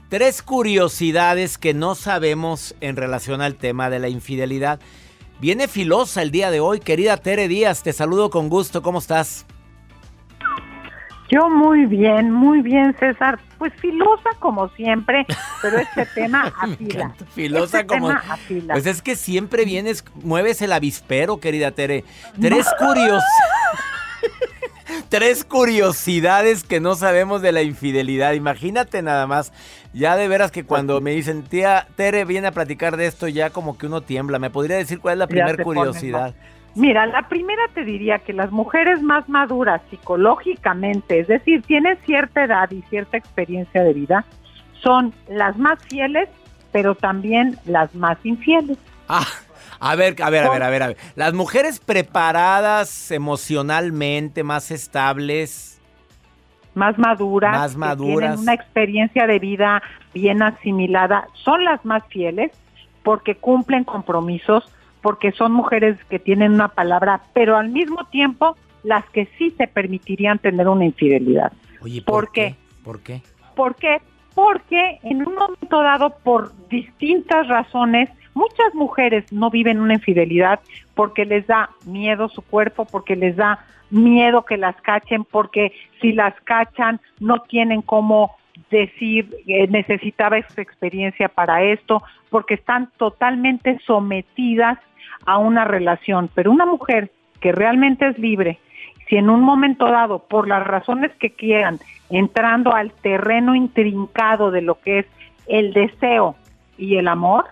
tres 0.09 0.43
curiosidades 0.43 1.57
que 1.57 1.73
no 1.73 1.95
sabemos 1.95 2.75
en 2.81 2.97
relación 2.97 3.41
al 3.41 3.55
tema 3.55 3.89
de 3.89 3.97
la 3.97 4.09
infidelidad. 4.09 4.79
Viene 5.41 5.67
filosa 5.67 6.21
el 6.21 6.29
día 6.29 6.51
de 6.51 6.59
hoy, 6.59 6.79
querida 6.79 7.17
Tere 7.17 7.47
Díaz, 7.47 7.81
te 7.81 7.93
saludo 7.93 8.29
con 8.29 8.47
gusto, 8.47 8.83
¿cómo 8.83 8.99
estás? 8.99 9.47
Yo 11.29 11.49
muy 11.49 11.85
bien, 11.85 12.31
muy 12.31 12.61
bien, 12.61 12.95
César. 12.99 13.39
Pues 13.57 13.73
filosa 13.81 14.29
como 14.39 14.69
siempre, 14.69 15.25
pero 15.61 15.77
este 15.79 16.05
tema 16.15 16.53
afila. 16.61 17.13
Filosa 17.33 17.79
Este 17.81 17.87
como. 17.87 18.09
afila. 18.11 18.73
Pues 18.73 18.85
es 18.85 19.01
que 19.01 19.15
siempre 19.15 19.65
vienes, 19.65 20.05
mueves 20.23 20.61
el 20.61 20.71
avispero, 20.71 21.39
querida 21.39 21.71
Tere. 21.71 22.05
Tres 22.39 22.67
curios. 22.79 23.23
Tres 25.09 25.43
curiosidades 25.43 26.63
que 26.63 26.79
no 26.79 26.95
sabemos 26.95 27.41
de 27.41 27.51
la 27.51 27.61
infidelidad. 27.61 28.33
Imagínate 28.33 29.01
nada 29.01 29.27
más. 29.27 29.51
Ya 29.93 30.15
de 30.15 30.27
veras 30.27 30.51
que 30.51 30.63
cuando 30.65 31.01
me 31.01 31.11
dicen, 31.11 31.43
tía 31.43 31.87
Tere 31.95 32.25
viene 32.25 32.47
a 32.47 32.51
platicar 32.51 32.97
de 32.97 33.07
esto, 33.07 33.27
ya 33.27 33.49
como 33.49 33.77
que 33.77 33.87
uno 33.87 34.01
tiembla. 34.01 34.39
¿Me 34.39 34.49
podría 34.49 34.77
decir 34.77 34.99
cuál 34.99 35.13
es 35.13 35.19
la 35.19 35.27
primera 35.27 35.63
curiosidad? 35.63 36.35
Mira, 36.77 37.07
la 37.07 37.27
primera 37.27 37.63
te 37.73 37.83
diría 37.83 38.19
que 38.19 38.33
las 38.33 38.51
mujeres 38.51 39.01
más 39.01 39.27
maduras 39.27 39.81
psicológicamente, 39.89 41.19
es 41.21 41.27
decir, 41.27 41.63
tienen 41.63 41.97
cierta 42.05 42.43
edad 42.43 42.69
y 42.69 42.83
cierta 42.83 43.17
experiencia 43.17 43.83
de 43.83 43.93
vida, 43.93 44.25
son 44.83 45.11
las 45.27 45.57
más 45.57 45.83
fieles, 45.85 46.29
pero 46.71 46.93
también 46.93 47.57
las 47.65 47.95
más 47.95 48.17
infieles. 48.23 48.77
Ah, 49.09 49.25
a 49.79 49.95
ver, 49.95 50.15
a 50.21 50.29
ver, 50.29 50.43
a 50.43 50.49
ver, 50.51 50.63
a 50.63 50.69
ver, 50.69 50.83
a 50.83 50.87
ver. 50.89 50.97
Las 51.15 51.33
mujeres 51.33 51.79
preparadas 51.79 53.09
emocionalmente, 53.11 54.43
más 54.43 54.69
estables. 54.69 55.81
más 56.75 56.95
maduras, 56.99 57.53
Más 57.57 57.71
que 57.71 57.77
maduras. 57.79 58.19
tienen 58.19 58.39
una 58.39 58.53
experiencia 58.53 59.25
de 59.25 59.39
vida 59.39 59.81
bien 60.13 60.43
asimilada, 60.43 61.27
son 61.43 61.65
las 61.65 61.83
más 61.85 62.03
fieles 62.09 62.51
porque 63.01 63.33
cumplen 63.35 63.83
compromisos, 63.83 64.63
porque 65.07 65.31
son 65.31 65.53
mujeres 65.53 65.97
que 66.09 66.19
tienen 66.19 66.51
una 66.51 66.67
palabra, 66.67 67.21
pero 67.33 67.55
al 67.55 67.69
mismo 67.69 68.03
tiempo 68.11 68.57
las 68.83 69.05
que 69.11 69.29
sí 69.37 69.51
se 69.51 69.65
permitirían 69.65 70.37
tener 70.37 70.67
una 70.67 70.83
infidelidad. 70.83 71.53
Oye, 71.79 72.01
¿Por 72.01 72.29
qué? 72.33 72.55
¿Por 72.83 72.99
qué? 72.99 73.21
¿Por 73.55 73.75
qué? 73.75 74.01
Porque 74.35 74.99
en 75.03 75.25
un 75.25 75.33
momento 75.33 75.81
dado, 75.81 76.09
por 76.25 76.51
distintas 76.67 77.47
razones, 77.47 78.09
muchas 78.33 78.75
mujeres 78.75 79.31
no 79.31 79.49
viven 79.49 79.79
una 79.79 79.93
infidelidad 79.93 80.59
porque 80.93 81.23
les 81.23 81.47
da 81.47 81.69
miedo 81.85 82.27
su 82.27 82.41
cuerpo, 82.41 82.83
porque 82.83 83.15
les 83.15 83.37
da 83.37 83.65
miedo 83.89 84.43
que 84.43 84.57
las 84.57 84.75
cachen, 84.81 85.23
porque 85.23 85.71
si 86.01 86.11
las 86.11 86.33
cachan 86.41 86.99
no 87.21 87.43
tienen 87.43 87.81
cómo 87.81 88.35
decir 88.69 89.33
eh, 89.47 89.67
necesitaba 89.69 90.37
esa 90.37 90.61
experiencia 90.61 91.29
para 91.29 91.63
esto, 91.63 92.03
porque 92.29 92.55
están 92.55 92.91
totalmente 92.97 93.79
sometidas 93.85 94.77
a 95.25 95.37
una 95.37 95.65
relación. 95.65 96.29
Pero 96.33 96.51
una 96.51 96.65
mujer 96.65 97.11
que 97.39 97.51
realmente 97.51 98.07
es 98.07 98.17
libre, 98.17 98.59
si 99.07 99.15
en 99.15 99.29
un 99.29 99.41
momento 99.41 99.89
dado, 99.89 100.19
por 100.19 100.47
las 100.47 100.65
razones 100.65 101.11
que 101.19 101.31
quieran, 101.31 101.79
entrando 102.09 102.73
al 102.73 102.91
terreno 102.91 103.55
intrincado 103.55 104.51
de 104.51 104.61
lo 104.61 104.79
que 104.79 104.99
es 104.99 105.05
el 105.47 105.73
deseo 105.73 106.35
y 106.77 106.97
el 106.97 107.07
amor, 107.07 107.45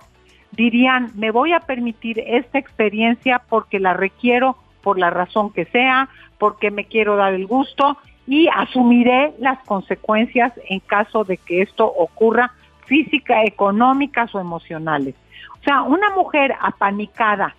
dirían, 0.51 1.11
me 1.15 1.31
voy 1.31 1.53
a 1.53 1.61
permitir 1.61 2.19
esta 2.19 2.59
experiencia 2.59 3.41
porque 3.49 3.79
la 3.79 3.93
requiero 3.93 4.57
por 4.81 4.99
la 4.99 5.09
razón 5.09 5.51
que 5.51 5.65
sea, 5.65 6.09
porque 6.37 6.71
me 6.71 6.85
quiero 6.85 7.15
dar 7.15 7.33
el 7.33 7.47
gusto 7.47 7.97
y 8.27 8.47
asumiré 8.53 9.33
las 9.39 9.59
consecuencias 9.65 10.53
en 10.69 10.79
caso 10.79 11.23
de 11.23 11.37
que 11.37 11.61
esto 11.61 11.85
ocurra 11.85 12.51
física, 12.85 13.43
económicas 13.43 14.33
o 14.35 14.39
emocionales. 14.39 15.15
O 15.53 15.63
sea, 15.63 15.81
una 15.83 16.09
mujer 16.11 16.53
apanicada, 16.59 17.55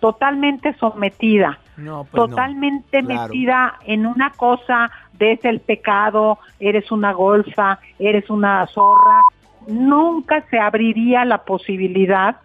totalmente 0.00 0.74
sometida, 0.74 1.58
No, 1.76 2.04
pues 2.04 2.14
no. 2.22 2.28
totalmente 2.28 3.02
Claro. 3.02 3.28
metida 3.28 3.74
en 3.84 4.06
una 4.06 4.30
cosa 4.30 4.90
de 5.14 5.32
es 5.32 5.44
el 5.44 5.60
pecado, 5.60 6.38
eres 6.60 6.90
una 6.92 7.12
golfa, 7.12 7.78
eres 7.98 8.30
una 8.30 8.66
zorra, 8.68 9.22
nunca 9.66 10.42
se 10.50 10.58
abriría 10.58 11.24
la 11.24 11.38
posibilidad 11.38 12.36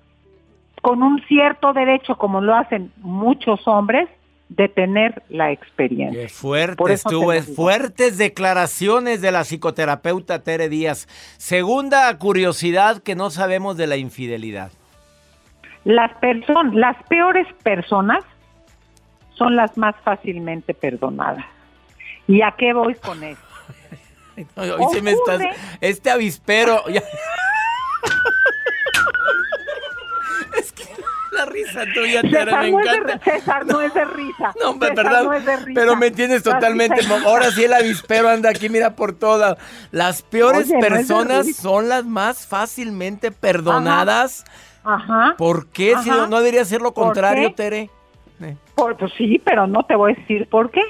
con 0.82 1.02
un 1.04 1.22
cierto 1.28 1.72
derecho, 1.74 2.18
como 2.18 2.42
lo 2.42 2.56
hacen 2.56 2.92
muchos 2.98 3.66
hombres, 3.68 4.10
de 4.56 4.70
tener 4.70 5.24
la 5.30 5.52
experiencia. 5.52 6.22
Qué 6.22 6.30
fuerte 6.30 6.94
estuvo, 6.94 7.34
fuertes 7.42 8.18
declaraciones 8.18 9.22
de 9.22 9.32
la 9.32 9.44
psicoterapeuta 9.44 10.44
Tere 10.44 10.70
Díaz. 10.70 11.08
Segunda 11.38 12.16
curiosidad 12.20 13.02
que 13.02 13.16
no 13.16 13.32
sabemos 13.32 13.78
de 13.78 13.88
la 13.88 13.98
infidelidad. 13.98 14.72
Las 15.86 16.14
personas, 16.20 16.74
las 16.76 16.96
peores 17.08 17.48
personas 17.64 18.24
son 19.38 19.56
las 19.56 19.76
más 19.78 19.96
fácilmente 20.04 20.74
perdonadas. 20.74 21.46
¿Y 22.28 22.42
a 22.42 22.54
qué 22.58 22.74
voy 22.74 22.94
con 22.96 23.24
esto? 23.24 23.44
Hoy 24.56 24.86
sí 24.94 25.02
me 25.02 25.12
estás- 25.12 25.42
este 25.82 26.12
avispero. 26.12 26.88
ya- 26.90 27.02
es 30.58 30.72
que 30.72 30.84
la 31.32 31.43
risa 31.54 31.86
tuya, 31.94 32.22
César, 32.22 32.62
me 32.64 32.72
no 32.72 32.80
es 32.80 32.86
de- 32.86 32.98
encanta. 32.98 33.20
César, 33.24 33.66
no 33.66 33.82
es 33.82 33.94
de 33.94 34.06
risa. 34.06 34.54
No, 34.62 34.70
hombre, 34.72 34.92
perdón, 34.94 35.26
no 35.26 35.34
es 35.34 35.46
de 35.46 35.56
risa. 35.58 35.72
pero 35.80 35.96
me 35.96 36.12
La 36.12 36.42
totalmente. 36.42 37.02
Ahora 37.26 37.52
sí 37.52 37.64
el 37.64 37.74
avispero 37.74 38.30
anda 38.30 38.50
aquí, 38.50 38.68
mira 38.70 38.96
por 38.96 39.14
todas. 39.14 39.58
Las 39.92 40.22
peores 40.22 40.70
Oye, 40.70 40.80
personas 40.80 41.56
son 41.56 41.88
las 41.90 42.06
más 42.06 42.46
fácilmente 42.48 43.32
perdonadas. 43.32 44.44
Ajá. 44.84 45.36
¿Por 45.38 45.68
qué? 45.68 45.96
Si 46.04 46.10
Ajá. 46.10 46.22
no, 46.22 46.28
no 46.28 46.38
debería 46.40 46.66
ser 46.66 46.82
lo 46.82 46.94
¿Por 46.94 47.06
contrario? 47.06 47.54
Tere. 47.54 47.90
Por- 48.76 48.98
pues 48.98 49.14
sí, 49.18 49.42
pero 49.46 49.68
no 49.68 49.84
te 49.84 49.96
voy 49.96 50.12
a 50.12 50.16
decir 50.16 50.48
por 50.50 50.72
qué. 50.72 50.82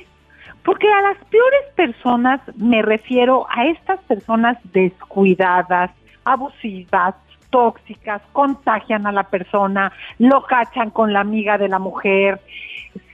Porque 0.63 0.88
a 0.91 1.02
las 1.02 1.17
peores 1.26 1.62
personas 1.76 2.39
me 2.56 2.82
refiero 2.82 3.45
a 3.49 3.65
estas 3.67 3.99
personas 4.06 4.58
descuidadas, 4.71 5.91
abusivas, 6.23 7.15
tóxicas, 7.54 8.20
contagian 8.32 9.06
a 9.06 9.12
la 9.12 9.26
persona, 9.26 9.94
lo 10.18 10.44
cachan 10.44 10.89
con 10.89 11.13
la 11.13 11.20
amiga 11.20 11.60
de 11.60 11.70
la 11.70 11.78
mujer, 11.78 12.42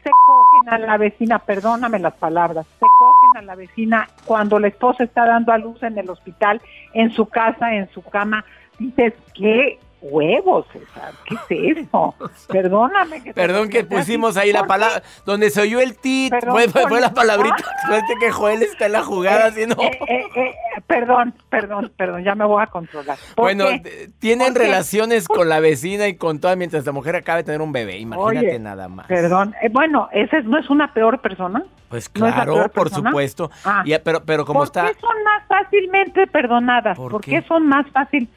se 0.02 0.10
cogen 0.10 0.74
a 0.74 0.78
la 0.78 0.98
vecina, 0.98 1.40
perdóname 1.40 2.00
las 2.00 2.14
palabras, 2.14 2.66
se 2.80 2.86
cogen 2.98 3.38
a 3.38 3.42
la 3.42 3.56
vecina 3.56 4.08
cuando 4.24 4.58
la 4.58 4.70
esposa 4.70 5.04
está 5.04 5.26
dando 5.26 5.52
a 5.52 5.58
luz 5.58 5.84
en 5.84 5.98
el 5.98 6.10
hospital, 6.10 6.62
en 6.94 7.12
su 7.12 7.26
casa, 7.26 7.76
en 7.76 7.90
su 7.90 8.02
cama. 8.02 8.46
Dices, 8.80 9.14
¿qué 9.34 9.78
huevos, 10.02 10.66
César? 10.72 11.14
¿Qué 11.26 11.36
es 11.72 11.78
eso? 11.78 12.16
Perdóname. 12.48 13.24
Que 13.24 13.34
Perdón 13.34 13.70
que 13.70 13.84
pusimos 13.84 14.38
ahí 14.38 14.52
la 14.52 14.64
palabra, 14.66 15.04
donde 15.26 15.50
se 15.50 15.62
oyó 15.62 15.80
el 15.80 15.98
tit, 15.98 16.34
fue, 16.50 16.68
fue- 16.70 16.88
fue 16.88 17.02
la 17.02 17.14
palabrita. 17.14 17.58
Suerte 17.88 18.14
que 18.20 18.32
Joel 18.32 18.64
está 18.64 18.86
en 18.88 18.92
la 18.94 19.04
jugada 19.04 19.46
Eh, 19.46 19.50
haciendo. 19.50 19.76
eh, 19.82 20.00
eh, 20.08 20.24
eh, 20.36 20.54
perdón, 20.88 21.34
perdón, 21.50 21.92
perdón, 21.98 22.24
ya 22.24 22.36
me 22.36 22.46
voy 22.46 22.64
a 22.64 22.68
controlar. 22.68 23.18
¿Por 23.36 23.46
Bueno, 23.46 23.66
qué? 23.68 24.10
tienen 24.20 24.56
relaciones 24.56 25.28
con 25.28 25.50
la 25.50 25.60
vecina 25.60 26.08
y 26.08 26.16
con 26.16 26.40
toda 26.40 26.56
mientras 26.56 26.86
la 26.86 26.92
mujer 26.92 27.16
acaba 27.16 27.38
de 27.38 27.44
tener 27.44 27.62
un 27.62 27.72
bebé. 27.72 27.98
Imagínate 27.98 28.38
Oye, 28.50 28.60
nada 28.60 28.88
más. 28.88 29.08
Perdón, 29.08 29.54
bueno, 29.72 30.10
¿esa 30.12 30.38
es- 30.38 30.46
no 30.46 30.58
es 30.58 30.70
una 30.70 30.94
peor 30.94 31.20
persona? 31.20 31.64
Pues 31.90 32.10
¿No 32.16 32.28
es 32.28 32.36
la 32.36 32.44
claro, 32.44 32.70
por 32.72 32.84
persona? 32.90 33.10
supuesto. 33.10 33.50
Ah. 33.66 33.84
Pero, 34.04 34.24
pero 34.24 34.46
como 34.46 34.60
¿Por 34.60 34.68
está. 34.68 34.88
qué 34.88 35.00
son 35.00 35.24
más 35.24 35.44
fácilmente 35.48 36.28
perdonadas? 36.28 36.96
¿Por 36.96 37.12
¿Por, 37.14 37.22
qué? 37.22 37.32
qué? 37.42 37.48
son 37.48 37.68
más 37.68 37.88
fácil? 37.92 38.30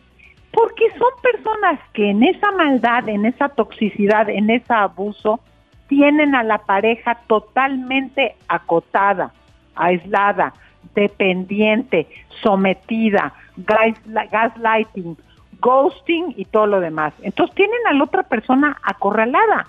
Porque 0.52 0.84
son 0.98 1.08
personas 1.22 1.80
que 1.94 2.10
en 2.10 2.22
esa 2.22 2.50
maldad, 2.52 3.08
en 3.08 3.24
esa 3.24 3.48
toxicidad, 3.48 4.28
en 4.28 4.50
ese 4.50 4.72
abuso, 4.72 5.40
tienen 5.88 6.34
a 6.34 6.42
la 6.42 6.58
pareja 6.58 7.18
totalmente 7.26 8.36
acotada, 8.48 9.32
aislada, 9.74 10.52
dependiente, 10.94 12.06
sometida, 12.42 13.32
gas- 13.56 14.00
gaslighting, 14.30 15.16
ghosting 15.60 16.34
y 16.36 16.44
todo 16.46 16.66
lo 16.66 16.80
demás. 16.80 17.12
Entonces 17.22 17.54
tienen 17.56 17.78
a 17.88 17.92
la 17.94 18.04
otra 18.04 18.22
persona 18.24 18.76
acorralada. 18.82 19.66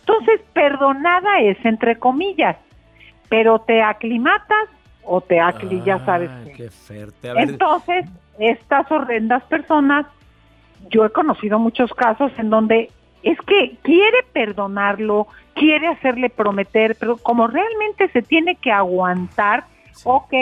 Entonces, 0.00 0.40
perdonada 0.52 1.40
es 1.40 1.56
entre 1.64 1.98
comillas, 1.98 2.56
pero 3.28 3.58
te 3.60 3.82
aclimatas 3.82 4.68
o 5.02 5.20
te 5.20 5.40
acli, 5.40 5.82
ya 5.82 5.98
sabes 6.04 6.30
qué. 6.44 6.52
Entonces, 7.50 8.06
estas 8.38 8.90
horrendas 8.90 9.42
personas, 9.44 10.06
yo 10.90 11.04
he 11.04 11.10
conocido 11.10 11.58
muchos 11.58 11.92
casos 11.94 12.32
en 12.38 12.50
donde 12.50 12.90
es 13.22 13.38
que 13.40 13.76
quiere 13.82 14.18
perdonarlo, 14.32 15.26
quiere 15.54 15.88
hacerle 15.88 16.30
prometer, 16.30 16.96
pero 16.98 17.16
como 17.16 17.46
realmente 17.46 18.08
se 18.08 18.22
tiene 18.22 18.56
que 18.56 18.70
aguantar, 18.70 19.64
ok, 20.04 20.32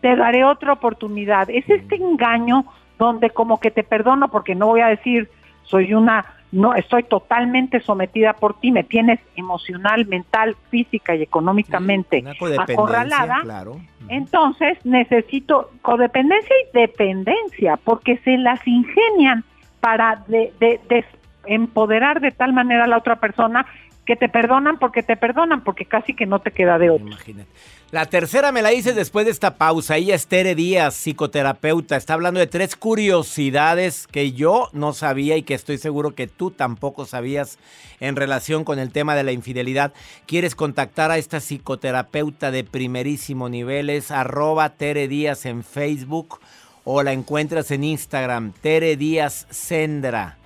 te 0.00 0.16
daré 0.16 0.44
otra 0.44 0.74
oportunidad. 0.74 1.50
Es 1.50 1.68
este 1.68 1.96
engaño 1.96 2.66
donde 2.98 3.30
como 3.30 3.58
que 3.58 3.70
te 3.70 3.82
perdono 3.82 4.28
porque 4.28 4.54
no 4.54 4.66
voy 4.66 4.80
a 4.80 4.88
decir 4.88 5.28
soy 5.64 5.94
una 5.94 6.26
no 6.52 6.72
estoy 6.74 7.02
totalmente 7.02 7.80
sometida 7.80 8.34
por 8.34 8.60
ti, 8.60 8.70
me 8.70 8.84
tienes 8.84 9.18
emocional, 9.34 10.06
mental, 10.06 10.54
física 10.70 11.16
y 11.16 11.22
económicamente 11.22 12.22
acorralada. 12.58 13.40
claro. 13.42 13.80
Entonces 14.08 14.78
necesito 14.84 15.70
codependencia 15.82 16.54
y 16.62 16.78
dependencia, 16.78 17.76
porque 17.82 18.18
se 18.18 18.38
las 18.38 18.64
ingenian 18.68 19.42
para 19.84 20.24
de, 20.28 20.50
de- 20.60 20.80
de 20.88 21.04
empoderar 21.46 22.22
de 22.22 22.30
tal 22.30 22.54
manera 22.54 22.84
a 22.84 22.86
la 22.86 22.96
otra 22.96 23.16
persona 23.20 23.66
que 24.06 24.16
te 24.16 24.28
perdonan 24.30 24.78
porque 24.78 25.02
te 25.02 25.16
perdonan, 25.16 25.62
porque 25.62 25.84
casi 25.84 26.14
que 26.14 26.24
no 26.26 26.38
te 26.38 26.50
queda 26.52 26.78
de 26.78 26.88
otra. 26.90 27.06
Imagínate. 27.06 27.48
La 27.90 28.06
tercera 28.06 28.50
me 28.50 28.60
la 28.62 28.72
hice 28.72 28.92
después 28.92 29.24
de 29.26 29.30
esta 29.30 29.56
pausa. 29.56 29.96
Ella 29.96 30.14
es 30.14 30.26
Tere 30.26 30.54
Díaz, 30.54 30.94
psicoterapeuta. 30.94 31.96
Está 31.96 32.14
hablando 32.14 32.40
de 32.40 32.46
tres 32.46 32.76
curiosidades 32.76 34.06
que 34.06 34.32
yo 34.32 34.68
no 34.72 34.92
sabía 34.94 35.36
y 35.36 35.42
que 35.42 35.54
estoy 35.54 35.78
seguro 35.78 36.14
que 36.14 36.26
tú 36.26 36.50
tampoco 36.50 37.04
sabías 37.06 37.58
en 38.00 38.16
relación 38.16 38.64
con 38.64 38.78
el 38.78 38.90
tema 38.90 39.14
de 39.14 39.22
la 39.22 39.32
infidelidad. 39.32 39.92
¿Quieres 40.26 40.54
contactar 40.54 41.10
a 41.10 41.18
esta 41.18 41.40
psicoterapeuta 41.40 42.50
de 42.50 42.64
primerísimo 42.64 43.48
nivel? 43.48 43.90
Es 43.90 44.10
arroba 44.10 44.70
Tere 44.70 45.08
Díaz 45.08 45.46
en 45.46 45.62
Facebook 45.62 46.40
o 46.84 47.02
la 47.02 47.12
encuentras 47.12 47.70
en 47.70 47.84
Instagram, 47.84 48.52
Tere 48.60 48.96
Díaz 48.96 49.46
Sendra. 49.50 50.36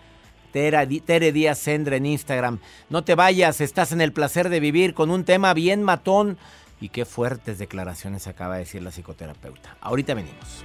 Di- 0.53 1.01
Tere 1.01 1.31
Díaz 1.33 1.59
Sendra 1.59 1.97
en 1.97 2.07
Instagram. 2.07 2.59
No 2.91 3.05
te 3.05 3.15
vayas, 3.15 3.61
estás 3.61 3.93
en 3.93 4.01
el 4.01 4.13
placer 4.13 4.49
de 4.49 4.61
vivir 4.61 4.95
con 4.95 5.11
un 5.11 5.25
tema 5.25 5.55
bien 5.55 5.83
matón. 5.83 6.39
Y 6.81 6.91
qué 6.91 7.05
fuertes 7.05 7.59
declaraciones 7.59 8.27
acaba 8.29 8.55
de 8.55 8.61
decir 8.61 8.83
la 8.83 8.91
psicoterapeuta. 8.93 9.77
Ahorita 9.81 10.15
venimos. 10.15 10.65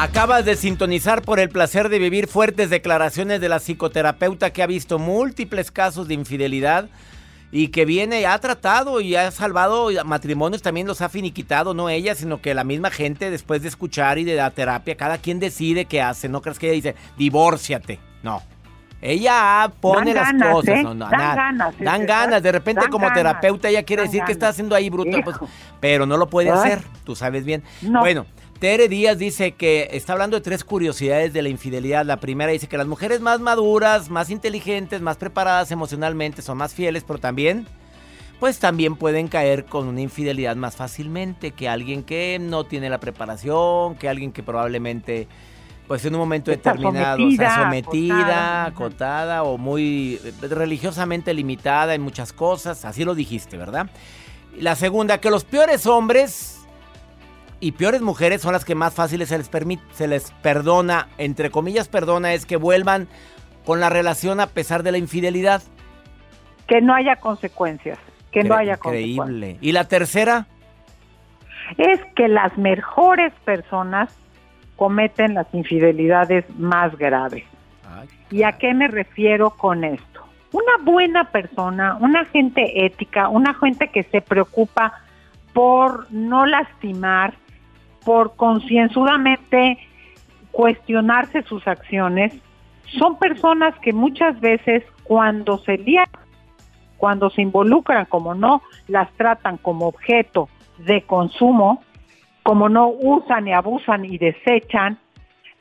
Acabas 0.00 0.44
de 0.44 0.54
sintonizar 0.54 1.22
por 1.22 1.40
el 1.40 1.48
placer 1.48 1.88
de 1.88 1.98
vivir 1.98 2.28
fuertes 2.28 2.70
declaraciones 2.70 3.40
de 3.40 3.48
la 3.48 3.58
psicoterapeuta 3.58 4.50
que 4.52 4.62
ha 4.62 4.66
visto 4.68 5.00
múltiples 5.00 5.72
casos 5.72 6.06
de 6.06 6.14
infidelidad 6.14 6.88
y 7.50 7.68
que 7.68 7.84
viene, 7.84 8.24
ha 8.24 8.38
tratado 8.38 9.00
y 9.00 9.16
ha 9.16 9.32
salvado 9.32 9.88
matrimonios, 10.04 10.62
también 10.62 10.86
los 10.86 11.00
ha 11.00 11.08
finiquitado, 11.08 11.74
no 11.74 11.88
ella, 11.88 12.14
sino 12.14 12.40
que 12.40 12.54
la 12.54 12.62
misma 12.62 12.92
gente 12.92 13.28
después 13.28 13.62
de 13.62 13.68
escuchar 13.68 14.18
y 14.18 14.24
de 14.24 14.36
la 14.36 14.52
terapia, 14.52 14.96
cada 14.96 15.18
quien 15.18 15.40
decide 15.40 15.86
qué 15.86 16.00
hace, 16.00 16.28
no 16.28 16.42
crees 16.42 16.60
que 16.60 16.66
ella 16.66 16.74
dice, 16.74 16.94
divórciate, 17.16 17.98
no. 18.22 18.40
Ella 19.00 19.68
pone 19.80 20.14
las 20.14 20.32
cosas, 20.32 20.76
¿eh? 20.76 20.82
no, 20.84 20.94
no, 20.94 21.08
Dan 21.08 21.18
nada. 21.18 21.34
ganas, 21.34 21.74
¿eh, 21.74 21.84
Dan 21.84 22.00
César? 22.02 22.06
ganas, 22.06 22.42
de 22.44 22.52
repente 22.52 22.88
como 22.88 23.06
ganas, 23.06 23.18
terapeuta 23.18 23.68
ella 23.68 23.82
quiere 23.82 24.02
decir 24.02 24.22
que 24.24 24.32
está 24.32 24.48
haciendo 24.48 24.76
ahí 24.76 24.90
bruto, 24.90 25.18
pues, 25.24 25.36
pero 25.80 26.06
no 26.06 26.16
lo 26.16 26.28
puede 26.28 26.50
hacer, 26.50 26.82
tú 27.04 27.16
sabes 27.16 27.44
bien. 27.44 27.64
No. 27.82 28.00
Bueno, 28.00 28.26
Tere 28.58 28.88
Díaz 28.88 29.18
dice 29.18 29.52
que 29.52 29.88
está 29.92 30.14
hablando 30.14 30.36
de 30.36 30.40
tres 30.40 30.64
curiosidades 30.64 31.32
de 31.32 31.42
la 31.42 31.48
infidelidad. 31.48 32.04
La 32.04 32.16
primera 32.16 32.50
dice 32.50 32.66
que 32.66 32.76
las 32.76 32.88
mujeres 32.88 33.20
más 33.20 33.38
maduras, 33.38 34.10
más 34.10 34.30
inteligentes, 34.30 35.00
más 35.00 35.16
preparadas 35.16 35.70
emocionalmente 35.70 36.42
son 36.42 36.58
más 36.58 36.74
fieles, 36.74 37.04
pero 37.06 37.20
también, 37.20 37.68
pues 38.40 38.58
también 38.58 38.96
pueden 38.96 39.28
caer 39.28 39.64
con 39.66 39.86
una 39.86 40.00
infidelidad 40.00 40.56
más 40.56 40.74
fácilmente 40.74 41.52
que 41.52 41.68
alguien 41.68 42.02
que 42.02 42.40
no 42.40 42.64
tiene 42.64 42.90
la 42.90 42.98
preparación, 42.98 43.94
que 43.94 44.08
alguien 44.08 44.32
que 44.32 44.42
probablemente, 44.42 45.28
pues 45.86 46.04
en 46.04 46.14
un 46.16 46.20
momento 46.20 46.50
Está 46.50 46.72
determinado, 46.72 47.28
está 47.28 47.62
sometida, 47.62 47.62
sometida, 47.62 48.16
acotada. 48.16 48.64
acotada 48.64 49.42
o 49.44 49.56
muy 49.56 50.20
eh, 50.24 50.32
religiosamente 50.48 51.32
limitada 51.32 51.94
en 51.94 52.02
muchas 52.02 52.32
cosas. 52.32 52.84
Así 52.84 53.04
lo 53.04 53.14
dijiste, 53.14 53.56
¿verdad? 53.56 53.88
La 54.58 54.74
segunda, 54.74 55.18
que 55.18 55.30
los 55.30 55.44
peores 55.44 55.86
hombres 55.86 56.57
y 57.60 57.72
peores 57.72 58.02
mujeres 58.02 58.42
son 58.42 58.52
las 58.52 58.64
que 58.64 58.74
más 58.74 58.94
fáciles 58.94 59.28
se 59.28 59.38
les 59.38 59.48
permite, 59.48 59.82
se 59.92 60.06
les 60.06 60.30
perdona, 60.42 61.08
entre 61.18 61.50
comillas 61.50 61.88
perdona, 61.88 62.34
es 62.34 62.46
que 62.46 62.56
vuelvan 62.56 63.08
con 63.64 63.80
la 63.80 63.90
relación 63.90 64.40
a 64.40 64.46
pesar 64.46 64.82
de 64.82 64.92
la 64.92 64.98
infidelidad. 64.98 65.62
Que 66.66 66.80
no 66.80 66.94
haya 66.94 67.16
consecuencias. 67.16 67.98
Que 68.32 68.44
no 68.44 68.54
haya 68.54 68.76
consecuencias. 68.76 69.28
Increíble. 69.28 69.58
Y 69.60 69.72
la 69.72 69.88
tercera, 69.88 70.46
Es 71.76 72.00
que 72.16 72.28
las 72.28 72.56
mejores 72.56 73.32
personas 73.44 74.16
cometen 74.76 75.34
las 75.34 75.52
infidelidades 75.52 76.44
más 76.56 76.96
graves. 76.96 77.44
¿Y 78.30 78.42
a 78.42 78.52
qué 78.52 78.72
me 78.74 78.88
refiero 78.88 79.50
con 79.50 79.84
esto? 79.84 80.22
Una 80.52 80.82
buena 80.82 81.30
persona, 81.30 81.96
una 82.00 82.24
gente 82.26 82.86
ética, 82.86 83.28
una 83.28 83.52
gente 83.54 83.88
que 83.88 84.04
se 84.04 84.22
preocupa 84.22 84.94
por 85.52 86.10
no 86.12 86.46
lastimar, 86.46 87.34
por 88.08 88.36
concienzudamente 88.36 89.76
cuestionarse 90.50 91.42
sus 91.42 91.68
acciones, 91.68 92.32
son 92.98 93.18
personas 93.18 93.78
que 93.80 93.92
muchas 93.92 94.40
veces 94.40 94.82
cuando 95.04 95.58
se 95.58 95.76
lían, 95.76 96.06
cuando 96.96 97.28
se 97.28 97.42
involucran, 97.42 98.06
como 98.06 98.34
no 98.34 98.62
las 98.86 99.12
tratan 99.18 99.58
como 99.58 99.88
objeto 99.88 100.48
de 100.78 101.02
consumo, 101.02 101.82
como 102.44 102.70
no 102.70 102.88
usan 102.88 103.46
y 103.46 103.52
abusan 103.52 104.06
y 104.06 104.16
desechan, 104.16 104.96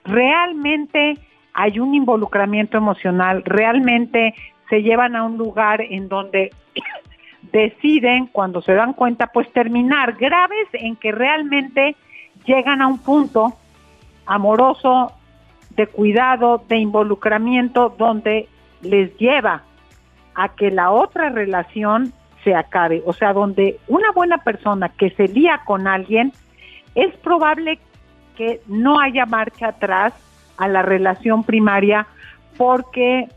realmente 0.05 1.17
hay 1.53 1.79
un 1.81 1.95
involucramiento 1.95 2.77
emocional, 2.77 3.43
realmente 3.43 4.33
se 4.69 4.83
llevan 4.83 5.17
a 5.17 5.25
un 5.25 5.37
lugar 5.37 5.81
en 5.81 6.07
donde 6.07 6.51
deciden, 7.51 8.27
cuando 8.27 8.61
se 8.61 8.73
dan 8.73 8.93
cuenta, 8.93 9.33
pues 9.33 9.51
terminar 9.51 10.13
graves 10.13 10.69
en 10.71 10.95
que 10.95 11.11
realmente 11.11 11.97
llegan 12.47 12.81
a 12.81 12.87
un 12.87 12.97
punto 12.97 13.53
amoroso, 14.25 15.13
de 15.71 15.85
cuidado, 15.85 16.63
de 16.67 16.77
involucramiento, 16.77 17.93
donde 17.97 18.49
les 18.81 19.15
lleva 19.17 19.61
a 20.33 20.49
que 20.49 20.71
la 20.71 20.89
otra 20.89 21.29
relación 21.29 22.13
se 22.43 22.55
acabe. 22.55 23.03
O 23.05 23.13
sea, 23.13 23.33
donde 23.33 23.79
una 23.87 24.11
buena 24.11 24.39
persona 24.39 24.89
que 24.89 25.11
se 25.11 25.27
lía 25.27 25.61
con 25.65 25.87
alguien, 25.87 26.33
es 26.95 27.15
probable 27.17 27.79
que 28.35 28.61
no 28.67 28.99
haya 28.99 29.25
marcha 29.25 29.67
atrás 29.69 30.13
a 30.57 30.67
la 30.67 30.81
relación 30.81 31.43
primaria 31.43 32.07
porque 32.57 33.27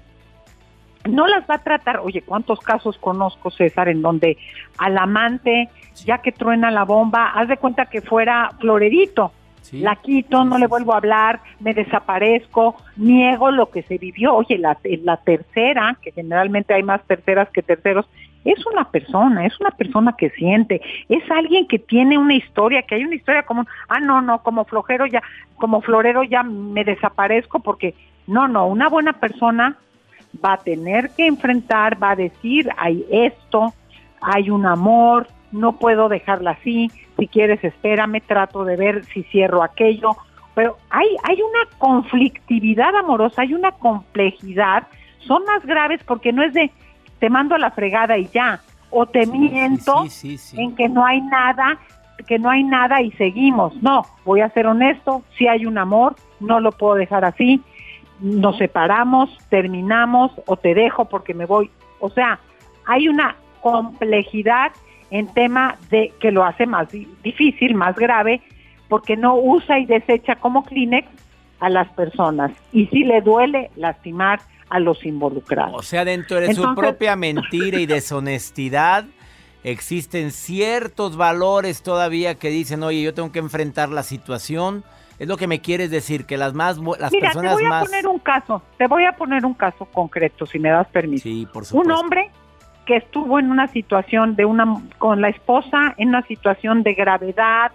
no 1.08 1.26
las 1.26 1.48
va 1.48 1.56
a 1.56 1.62
tratar, 1.62 2.00
oye, 2.00 2.22
¿cuántos 2.22 2.60
casos 2.60 2.98
conozco, 2.98 3.50
César, 3.50 3.88
en 3.88 4.02
donde 4.02 4.36
al 4.78 4.98
amante, 4.98 5.68
ya 6.04 6.18
que 6.18 6.32
truena 6.32 6.70
la 6.70 6.84
bomba, 6.84 7.30
haz 7.30 7.48
de 7.48 7.56
cuenta 7.56 7.86
que 7.86 8.02
fuera 8.02 8.50
florerito? 8.60 9.32
La 9.72 9.94
quito, 9.96 10.44
no 10.44 10.58
le 10.58 10.66
vuelvo 10.66 10.94
a 10.94 10.96
hablar, 10.96 11.40
me 11.60 11.74
desaparezco, 11.74 12.76
niego 12.96 13.52
lo 13.52 13.70
que 13.70 13.82
se 13.82 13.98
vivió. 13.98 14.34
Oye, 14.34 14.58
la, 14.58 14.76
la 15.04 15.18
tercera, 15.18 15.96
que 16.02 16.10
generalmente 16.10 16.74
hay 16.74 16.82
más 16.82 17.02
terceras 17.04 17.48
que 17.50 17.62
terceros, 17.62 18.06
es 18.44 18.66
una 18.66 18.90
persona, 18.90 19.46
es 19.46 19.60
una 19.60 19.70
persona 19.70 20.14
que 20.16 20.30
siente, 20.30 20.80
es 21.08 21.22
alguien 21.30 21.68
que 21.68 21.78
tiene 21.78 22.18
una 22.18 22.34
historia, 22.34 22.82
que 22.82 22.96
hay 22.96 23.04
una 23.04 23.14
historia 23.14 23.44
común. 23.44 23.66
Ah, 23.88 24.00
no, 24.00 24.20
no, 24.22 24.42
como 24.42 24.64
flojero 24.64 25.06
ya, 25.06 25.22
como 25.56 25.82
florero 25.82 26.24
ya 26.24 26.42
me 26.42 26.82
desaparezco 26.82 27.60
porque 27.60 27.94
no, 28.26 28.48
no, 28.48 28.66
una 28.66 28.88
buena 28.88 29.12
persona 29.12 29.76
va 30.44 30.54
a 30.54 30.58
tener 30.58 31.10
que 31.10 31.26
enfrentar, 31.26 32.02
va 32.02 32.12
a 32.12 32.16
decir, 32.16 32.68
hay 32.76 33.04
esto, 33.10 33.74
hay 34.20 34.50
un 34.50 34.66
amor, 34.66 35.28
no 35.52 35.72
puedo 35.72 36.08
dejarla 36.08 36.52
así, 36.52 36.90
si 37.18 37.26
quieres 37.26 37.62
espérame, 37.64 38.20
trato 38.26 38.64
de 38.64 38.76
ver 38.76 39.04
si 39.06 39.22
cierro 39.24 39.62
aquello, 39.62 40.16
pero 40.54 40.76
hay, 40.90 41.08
hay 41.24 41.36
una 41.42 41.78
conflictividad 41.78 42.94
amorosa, 42.96 43.42
hay 43.42 43.54
una 43.54 43.72
complejidad, 43.72 44.86
son 45.26 45.44
más 45.44 45.64
graves 45.64 46.00
porque 46.04 46.32
no 46.32 46.42
es 46.42 46.52
de 46.54 46.70
te 47.18 47.28
mando 47.28 47.54
a 47.54 47.58
la 47.58 47.70
fregada 47.70 48.16
y 48.16 48.28
ya, 48.28 48.60
o 48.90 49.06
te 49.06 49.26
miento 49.26 50.04
en 50.54 50.74
que 50.74 50.88
no 50.88 51.04
hay 51.04 51.20
nada, 51.20 51.78
que 52.26 52.38
no 52.38 52.50
hay 52.50 52.64
nada 52.64 53.02
y 53.02 53.12
seguimos. 53.12 53.74
No, 53.82 54.02
voy 54.24 54.40
a 54.40 54.48
ser 54.50 54.66
honesto, 54.66 55.22
si 55.36 55.46
hay 55.46 55.66
un 55.66 55.78
amor, 55.78 56.16
no 56.40 56.60
lo 56.60 56.72
puedo 56.72 56.94
dejar 56.94 57.24
así, 57.24 57.62
nos 58.20 58.58
separamos, 58.58 59.30
terminamos 59.48 60.32
o 60.46 60.56
te 60.56 60.74
dejo 60.74 61.06
porque 61.06 61.34
me 61.34 61.46
voy. 61.46 61.70
O 62.00 62.10
sea, 62.10 62.38
hay 62.86 63.08
una 63.08 63.36
complejidad 63.62 64.72
en 65.10 65.26
tema 65.32 65.76
de 65.90 66.12
que 66.20 66.30
lo 66.30 66.44
hace 66.44 66.66
más 66.66 66.90
di- 66.90 67.08
difícil, 67.22 67.74
más 67.74 67.96
grave, 67.96 68.40
porque 68.88 69.16
no 69.16 69.36
usa 69.36 69.78
y 69.78 69.86
desecha 69.86 70.36
como 70.36 70.64
Kleenex 70.64 71.08
a 71.60 71.68
las 71.68 71.88
personas 71.88 72.52
y 72.72 72.86
sí 72.86 73.04
le 73.04 73.20
duele 73.20 73.70
lastimar 73.76 74.40
a 74.68 74.78
los 74.78 75.04
involucrados. 75.04 75.74
o 75.74 75.82
sea, 75.82 76.04
dentro 76.04 76.40
de 76.40 76.54
su 76.54 76.74
propia 76.74 77.16
mentira 77.16 77.78
y 77.78 77.86
deshonestidad, 77.86 79.04
existen 79.64 80.30
ciertos 80.30 81.16
valores 81.16 81.82
todavía 81.82 82.36
que 82.36 82.48
dicen, 82.50 82.82
oye, 82.82 83.02
yo 83.02 83.12
tengo 83.12 83.32
que 83.32 83.40
enfrentar 83.40 83.88
la 83.88 84.02
situación. 84.02 84.84
Es 85.20 85.28
lo 85.28 85.36
que 85.36 85.46
me 85.46 85.60
quieres 85.60 85.90
decir, 85.90 86.24
que 86.24 86.38
las 86.38 86.54
más 86.54 86.78
las 86.78 87.12
Mira, 87.12 87.28
te 87.28 87.34
personas 87.34 87.52
voy 87.52 87.64
a 87.66 87.68
más... 87.68 87.84
poner 87.84 88.06
un 88.06 88.18
caso, 88.20 88.62
te 88.78 88.86
voy 88.86 89.04
a 89.04 89.12
poner 89.12 89.44
un 89.44 89.52
caso 89.52 89.84
concreto, 89.84 90.46
si 90.46 90.58
me 90.58 90.70
das 90.70 90.88
permiso. 90.88 91.24
Sí, 91.24 91.46
por 91.52 91.62
un 91.62 91.66
supuesto. 91.66 91.94
hombre 91.94 92.30
que 92.86 92.96
estuvo 92.96 93.38
en 93.38 93.50
una 93.50 93.68
situación 93.68 94.34
de 94.34 94.46
una 94.46 94.80
con 94.96 95.20
la 95.20 95.28
esposa 95.28 95.94
en 95.98 96.08
una 96.08 96.22
situación 96.22 96.82
de 96.82 96.94
gravedad, 96.94 97.70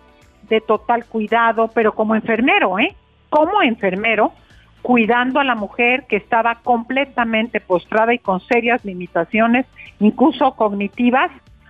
de 0.49 0.59
total 0.59 1.05
cuidado, 1.05 1.69
pero 1.71 1.93
como 1.93 2.15
enfermero, 2.15 2.79
¿eh? 2.79 2.95
Como 3.29 3.61
enfermero, 3.61 4.33
cuidando 4.81 5.39
a 5.39 5.43
la 5.43 5.53
mujer 5.53 6.07
que 6.09 6.15
estaba 6.15 6.55
completamente 6.55 7.61
postrada 7.61 8.11
y 8.15 8.17
con 8.17 8.39
serias 8.39 8.83
limitaciones, 8.83 9.67
incluso 9.99 10.55
cognitivas, 10.55 11.29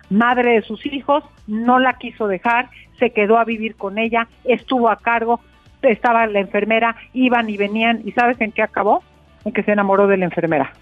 madre 0.10 0.54
de 0.54 0.62
sus 0.62 0.86
hijos, 0.86 1.26
no 1.48 1.80
la 1.80 1.98
quiso 1.98 2.28
dejar, 2.28 2.70
se 2.98 3.12
quedó 3.12 3.38
a 3.38 3.44
vivir 3.44 3.76
con 3.76 3.98
ella, 3.98 4.30
estuvo 4.46 4.90
a 4.90 4.96
cargo, 4.96 5.42
estaba 5.92 6.26
la 6.28 6.40
enfermera, 6.40 6.96
iban 7.14 7.50
y 7.50 7.58
venían, 7.58 8.02
¿y 8.06 8.12
sabes 8.12 8.40
en 8.42 8.52
qué 8.52 8.62
acabó? 8.62 9.04
En 9.44 9.52
que 9.54 9.64
se 9.64 9.72
enamoró 9.72 10.08
de 10.08 10.18
la 10.18 10.26
enfermera. 10.26 10.74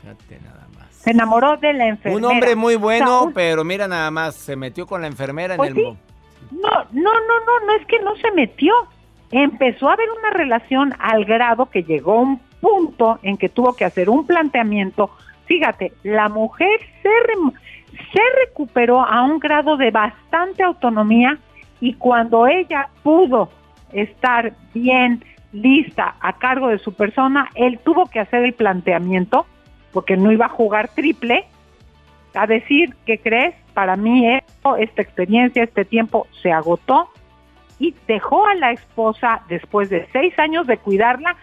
Se 0.91 1.11
enamoró 1.11 1.57
de 1.57 1.73
la 1.73 1.87
enfermera. 1.87 2.17
Un 2.27 2.31
hombre 2.33 2.55
muy 2.55 2.75
O 2.75 2.77
sea, 2.79 2.85
bueno, 2.85 3.23
un- 3.23 3.33
pero 3.33 3.63
mira 3.63 3.87
nada 3.87 4.09
más, 4.11 4.35
se 4.35 4.55
metió 4.55 4.85
con 4.87 5.01
la 5.01 5.07
enfermera 5.07 5.57
Pues 5.57 5.71
en 5.71 5.77
el... 5.77 5.83
sí. 5.83 5.97
No, 6.51 6.69
no, 6.91 7.11
no, 7.11 7.11
no, 7.11 7.65
no 7.65 7.73
es 7.79 7.85
que 7.87 7.99
no 7.99 8.15
se 8.17 8.31
metió. 8.31 8.73
Empezó 9.31 9.89
a 9.89 9.93
haber 9.93 10.07
una 10.19 10.29
relación 10.29 10.93
al 10.99 11.25
grado 11.25 11.65
que 11.65 11.83
llegó 11.83 12.19
un 12.21 12.39
punto 12.61 13.19
en 13.23 13.35
que 13.37 13.49
tuvo 13.49 13.73
que 13.75 13.83
hacer 13.85 14.09
un 14.09 14.25
planteamiento. 14.27 15.09
Fíjate, 15.45 15.91
la 16.03 16.29
mujer 16.29 16.79
se, 17.01 17.09
se 18.13 18.21
recuperó 18.45 19.01
a 19.03 19.23
un 19.23 19.39
grado 19.39 19.75
de 19.75 19.91
bastante 19.91 20.63
autonomía 20.63 21.37
y 21.81 21.95
cuando 21.95 22.47
ella 22.47 22.87
pudo 23.01 23.49
estar 23.93 24.53
bien 24.73 25.23
lista 25.51 26.15
a 26.19 26.33
cargo 26.33 26.69
de 26.69 26.79
su 26.79 26.93
persona, 26.93 27.49
él 27.55 27.79
tuvo 27.83 28.07
que 28.07 28.19
hacer 28.19 28.43
el 28.43 28.53
planteamiento 28.53 29.45
porque 29.91 30.17
no 30.17 30.31
iba 30.31 30.47
a 30.47 30.49
jugar 30.49 30.89
triple, 30.89 31.45
a 32.33 32.47
decir, 32.47 32.95
¿qué 33.05 33.19
crees? 33.19 33.53
Para 33.73 33.95
mí 33.95 34.27
esto, 34.27 34.75
esta 34.75 35.03
experiencia, 35.03 35.63
este 35.63 35.85
tiempo 35.85 36.27
se 36.41 36.51
agotó 36.51 37.09
y 37.79 37.95
dejó 38.07 38.45
a 38.47 38.55
la 38.55 38.71
esposa 38.71 39.41
después 39.47 39.89
de 39.89 40.07
seis 40.11 40.37
años 40.39 40.65
de 40.65 40.77
cuidarla 40.77 41.35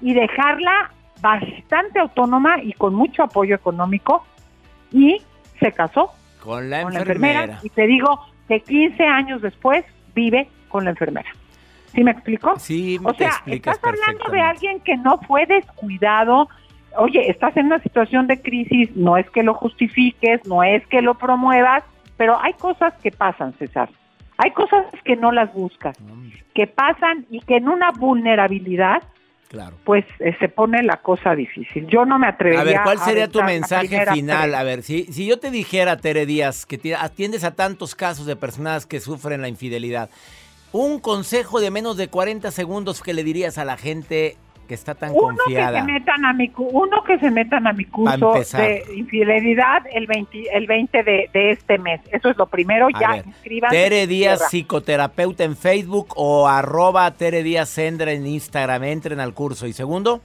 y 0.00 0.12
dejarla 0.12 0.92
bastante 1.20 1.98
autónoma 1.98 2.62
y 2.62 2.74
con 2.74 2.94
mucho 2.94 3.22
apoyo 3.22 3.54
económico 3.54 4.24
y 4.92 5.22
se 5.58 5.72
casó 5.72 6.10
con 6.40 6.68
la 6.68 6.82
enfermera. 6.82 7.58
Y 7.62 7.70
te 7.70 7.86
digo 7.86 8.20
que 8.48 8.60
15 8.60 9.02
años 9.04 9.40
después 9.40 9.84
vive 10.14 10.48
con 10.68 10.84
la 10.84 10.90
enfermera. 10.90 11.30
¿Sí 11.94 12.02
me 12.04 12.10
explico? 12.10 12.58
Sí, 12.58 12.98
o 13.04 13.14
sea, 13.14 13.42
estás 13.46 13.78
hablando 13.82 14.24
de 14.30 14.40
alguien 14.40 14.80
que 14.80 14.96
no 14.96 15.18
fue 15.26 15.46
descuidado. 15.46 16.48
Oye, 16.96 17.28
estás 17.30 17.56
en 17.56 17.66
una 17.66 17.80
situación 17.80 18.26
de 18.26 18.40
crisis, 18.40 18.90
no 18.96 19.16
es 19.16 19.28
que 19.30 19.42
lo 19.42 19.54
justifiques, 19.54 20.46
no 20.46 20.62
es 20.62 20.86
que 20.88 21.02
lo 21.02 21.14
promuevas, 21.14 21.82
pero 22.16 22.38
hay 22.40 22.52
cosas 22.54 22.94
que 23.02 23.10
pasan, 23.10 23.52
César. 23.58 23.88
Hay 24.38 24.50
cosas 24.50 24.86
que 25.04 25.14
no 25.16 25.30
las 25.32 25.52
buscas, 25.54 25.96
que 26.54 26.66
pasan 26.66 27.26
y 27.30 27.40
que 27.40 27.56
en 27.56 27.68
una 27.68 27.90
vulnerabilidad 27.92 29.02
Claro. 29.48 29.76
pues 29.84 30.04
eh, 30.18 30.34
se 30.40 30.48
pone 30.48 30.82
la 30.82 30.96
cosa 30.96 31.36
difícil. 31.36 31.86
Yo 31.86 32.04
no 32.04 32.18
me 32.18 32.26
atrevería 32.26 32.60
A 32.60 32.64
ver, 32.64 32.80
¿cuál 32.82 32.98
sería 32.98 33.28
tu 33.28 33.40
mensaje 33.42 34.04
final? 34.06 34.52
A 34.56 34.64
ver, 34.64 34.82
si, 34.82 35.04
si 35.12 35.26
yo 35.28 35.38
te 35.38 35.52
dijera, 35.52 35.96
Tere 35.98 36.26
Díaz, 36.26 36.66
que 36.66 36.76
te- 36.76 36.96
atiendes 36.96 37.44
a 37.44 37.54
tantos 37.54 37.94
casos 37.94 38.26
de 38.26 38.34
personas 38.34 38.84
que 38.84 38.98
sufren 38.98 39.42
la 39.42 39.48
infidelidad, 39.48 40.10
un 40.76 40.98
consejo 40.98 41.60
de 41.60 41.70
menos 41.70 41.96
de 41.96 42.08
40 42.08 42.50
segundos 42.50 43.00
que 43.00 43.14
le 43.14 43.22
dirías 43.22 43.58
a 43.58 43.64
la 43.64 43.76
gente 43.76 44.36
que 44.66 44.74
está 44.74 44.94
tan 44.96 45.10
Uno 45.12 45.28
que 45.28 45.36
confiada. 45.44 45.80
se 45.84 45.92
metan 45.92 46.24
a 46.24 46.32
mi 46.32 46.48
cu- 46.48 46.68
uno 46.72 47.04
que 47.04 47.16
se 47.20 47.30
metan 47.30 47.66
a 47.68 47.72
mi 47.72 47.84
curso 47.84 48.32
de 48.56 48.82
infidelidad 48.96 49.82
el 49.92 50.06
20, 50.08 50.56
el 50.56 50.66
20 50.66 51.02
de, 51.04 51.30
de 51.32 51.50
este 51.52 51.78
mes. 51.78 52.00
Eso 52.10 52.30
es 52.30 52.36
lo 52.36 52.46
primero, 52.46 52.88
A 52.92 52.98
ya 53.00 53.08
ver, 53.12 53.26
inscríbanse. 53.26 53.76
Tere 53.76 54.06
Díaz, 54.08 54.48
psicoterapeuta 54.50 55.44
en 55.44 55.56
Facebook 55.56 56.08
o 56.16 56.48
arroba 56.48 57.08
Tere 57.12 57.44
Díaz 57.44 57.68
Sendra 57.68 58.10
en 58.10 58.26
Instagram. 58.26 58.82
Entren 58.82 59.20
al 59.20 59.32
curso. 59.32 59.66
Y 59.68 59.72
segundo, 59.74 60.22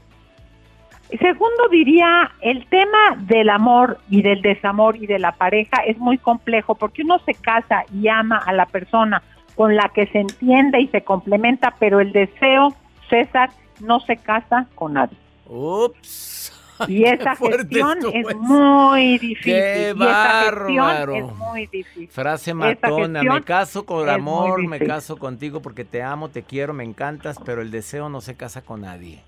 Segundo 1.19 1.67
diría, 1.71 2.31
el 2.41 2.65
tema 2.67 3.17
del 3.19 3.49
amor 3.49 3.97
y 4.11 4.21
del 4.21 4.41
desamor 4.43 4.95
y 4.95 5.07
de 5.07 5.17
la 5.19 5.31
pareja 5.31 5.77
es 5.87 5.97
muy 5.97 6.17
complejo 6.19 6.75
porque 6.75 7.01
uno 7.01 7.17
se 7.25 7.33
casa 7.33 7.83
y 7.93 8.07
ama 8.07 8.37
a 8.37 8.53
la 8.53 8.67
persona 8.67 9.21
con 9.59 9.75
la 9.75 9.91
que 9.93 10.07
se 10.07 10.19
entiende 10.19 10.79
y 10.79 10.87
se 10.87 11.01
complementa, 11.01 11.75
pero 11.79 11.99
el 11.99 12.13
deseo, 12.13 12.73
César, 13.09 13.49
no 13.81 13.99
se 13.99 14.15
casa 14.15 14.67
con 14.73 14.93
nadie. 14.93 15.17
ups. 15.47 16.53
Y 16.87 17.03
esa 17.03 17.35
fuerte 17.35 17.75
gestión 17.75 17.97
es 18.13 18.37
muy 18.37 19.17
difícil. 19.17 19.53
¡Qué 19.53 19.93
bárbaro! 19.97 21.13
es 21.13 21.35
muy 21.35 21.67
difícil. 21.67 22.07
Frase 22.07 22.53
matona, 22.53 23.21
me 23.21 23.43
caso 23.43 23.85
con 23.85 24.07
amor, 24.07 24.65
me 24.65 24.79
caso 24.79 25.17
contigo 25.17 25.61
porque 25.61 25.83
te 25.83 26.01
amo, 26.01 26.29
te 26.29 26.43
quiero, 26.43 26.73
me 26.73 26.85
encantas, 26.85 27.37
pero 27.43 27.61
el 27.61 27.69
deseo 27.69 28.07
no 28.07 28.21
se 28.21 28.37
casa 28.37 28.61
con 28.61 28.79
nadie. 28.83 29.23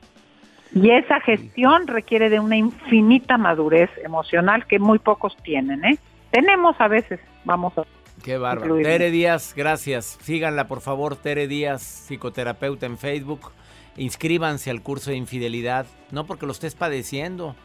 Y 0.73 0.91
esa 0.91 1.19
gestión 1.19 1.87
requiere 1.87 2.29
de 2.29 2.39
una 2.39 2.55
infinita 2.55 3.37
madurez 3.37 3.89
emocional 4.01 4.65
que 4.65 4.79
muy 4.79 4.99
pocos 4.99 5.35
tienen, 5.43 5.83
¿eh? 5.83 5.97
Tenemos 6.31 6.79
a 6.79 6.87
veces, 6.87 7.19
vamos 7.43 7.77
a... 7.77 7.83
Qué 8.23 8.37
bárbaro. 8.37 8.77
Tere 8.77 9.11
Díaz, 9.11 9.53
gracias. 9.55 10.17
Síganla, 10.21 10.67
por 10.67 10.81
favor, 10.81 11.15
Tere 11.15 11.47
Díaz, 11.47 11.81
psicoterapeuta 11.81 12.85
en 12.85 12.97
Facebook. 12.97 13.51
Inscríbanse 13.97 14.69
al 14.69 14.81
curso 14.81 15.11
de 15.11 15.17
infidelidad, 15.17 15.85
no 16.11 16.25
porque 16.25 16.45
lo 16.45 16.51
estés 16.51 16.75
padeciendo. 16.75 17.55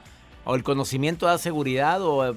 O 0.49 0.55
el 0.55 0.62
conocimiento 0.62 1.27
da 1.27 1.38
seguridad, 1.38 2.01
o 2.03 2.25
eh, 2.25 2.35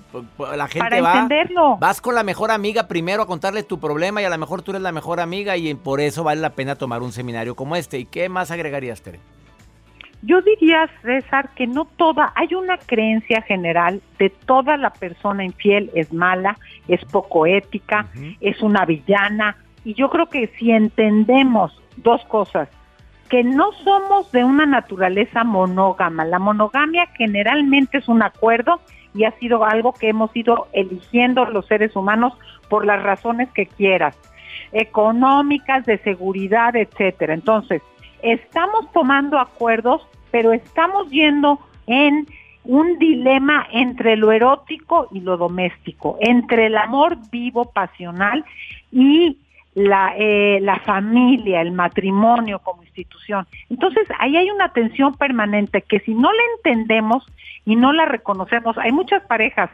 la 0.58 0.68
gente 0.68 0.80
Para 0.90 1.02
va. 1.02 1.14
entenderlo. 1.20 1.78
Vas 1.78 2.02
con 2.02 2.16
la 2.16 2.24
mejor 2.24 2.50
amiga 2.50 2.88
primero 2.88 3.22
a 3.22 3.28
contarle 3.28 3.62
tu 3.62 3.80
problema 3.80 4.20
y 4.20 4.26
a 4.26 4.30
lo 4.32 4.38
mejor 4.40 4.64
tú 4.64 4.72
eres 4.72 4.82
la 4.82 4.92
mejor 4.92 5.20
amiga 5.20 5.58
y 5.58 5.76
por 5.76 6.02
eso 6.02 6.24
vale 6.24 6.42
la 6.42 6.50
pena 6.56 6.76
tomar 6.76 7.04
un 7.04 7.12
seminario 7.12 7.56
como 7.56 7.76
este. 7.76 8.00
¿Y 8.00 8.06
qué 8.06 8.28
más 8.28 8.50
agregarías, 8.50 9.04
Tere? 9.04 9.20
Yo 10.22 10.42
diría, 10.42 10.90
César, 11.02 11.50
que 11.56 11.66
no 11.66 11.86
toda, 11.86 12.34
hay 12.36 12.54
una 12.54 12.78
creencia 12.78 13.42
general 13.42 14.02
de 14.18 14.30
toda 14.30 14.76
la 14.76 14.90
persona 14.90 15.46
infiel 15.46 15.90
es 15.96 16.12
mala, 16.12 16.58
es 16.90 17.04
poco 17.06 17.46
ética, 17.46 18.08
es 18.42 18.62
una 18.62 18.86
villana. 18.86 19.56
Y 19.86 19.94
yo 19.94 20.10
creo 20.10 20.28
que 20.28 20.48
si 20.60 20.72
entendemos 20.72 21.82
dos 21.98 22.24
cosas, 22.26 22.68
que 23.30 23.44
no 23.44 23.72
somos 23.84 24.32
de 24.32 24.44
una 24.44 24.66
naturaleza 24.66 25.44
monógama, 25.44 26.26
la 26.26 26.40
monogamia 26.40 27.08
generalmente 27.16 28.00
es 28.00 28.10
un 28.10 28.24
acuerdo 28.24 28.82
y 29.14 29.24
ha 29.24 29.32
sido 29.40 29.64
algo 29.64 29.94
que 29.94 30.10
hemos 30.10 30.36
ido 30.36 30.68
eligiendo 30.74 31.46
los 31.46 31.66
seres 31.68 31.96
humanos 31.96 32.34
por 32.70 32.86
las 32.86 33.02
razones 33.02 33.50
que 33.52 33.68
quieras, 33.68 34.18
económicas, 34.72 35.86
de 35.86 35.98
seguridad, 36.00 36.76
etcétera. 36.76 37.34
Entonces, 37.34 37.82
estamos 38.22 38.92
tomando 38.92 39.40
acuerdos, 39.40 40.06
pero 40.32 40.54
estamos 40.54 41.10
yendo 41.10 41.60
en 41.88 42.28
un 42.64 43.00
dilema 43.00 43.68
entre 43.72 44.16
lo 44.16 44.32
erótico 44.32 45.08
y 45.12 45.22
lo 45.22 45.38
doméstico, 45.38 46.18
entre 46.20 46.68
el 46.68 46.78
amor 46.78 47.18
vivo, 47.32 47.72
pasional 47.72 48.46
y 48.92 49.38
la, 49.74 50.14
eh, 50.18 50.60
la 50.62 50.80
familia, 50.80 51.62
el 51.62 51.72
matrimonio 51.72 52.60
como 52.60 52.84
institución. 52.84 53.48
Entonces, 53.70 54.08
ahí 54.20 54.36
hay 54.36 54.50
una 54.52 54.70
tensión 54.74 55.16
permanente 55.16 55.82
que 55.82 56.00
si 56.02 56.14
no 56.14 56.32
la 56.32 56.42
entendemos 56.58 57.26
y 57.66 57.76
no 57.76 57.94
la 57.94 58.06
reconocemos, 58.06 58.78
hay 58.78 58.92
muchas 58.92 59.24
parejas 59.26 59.70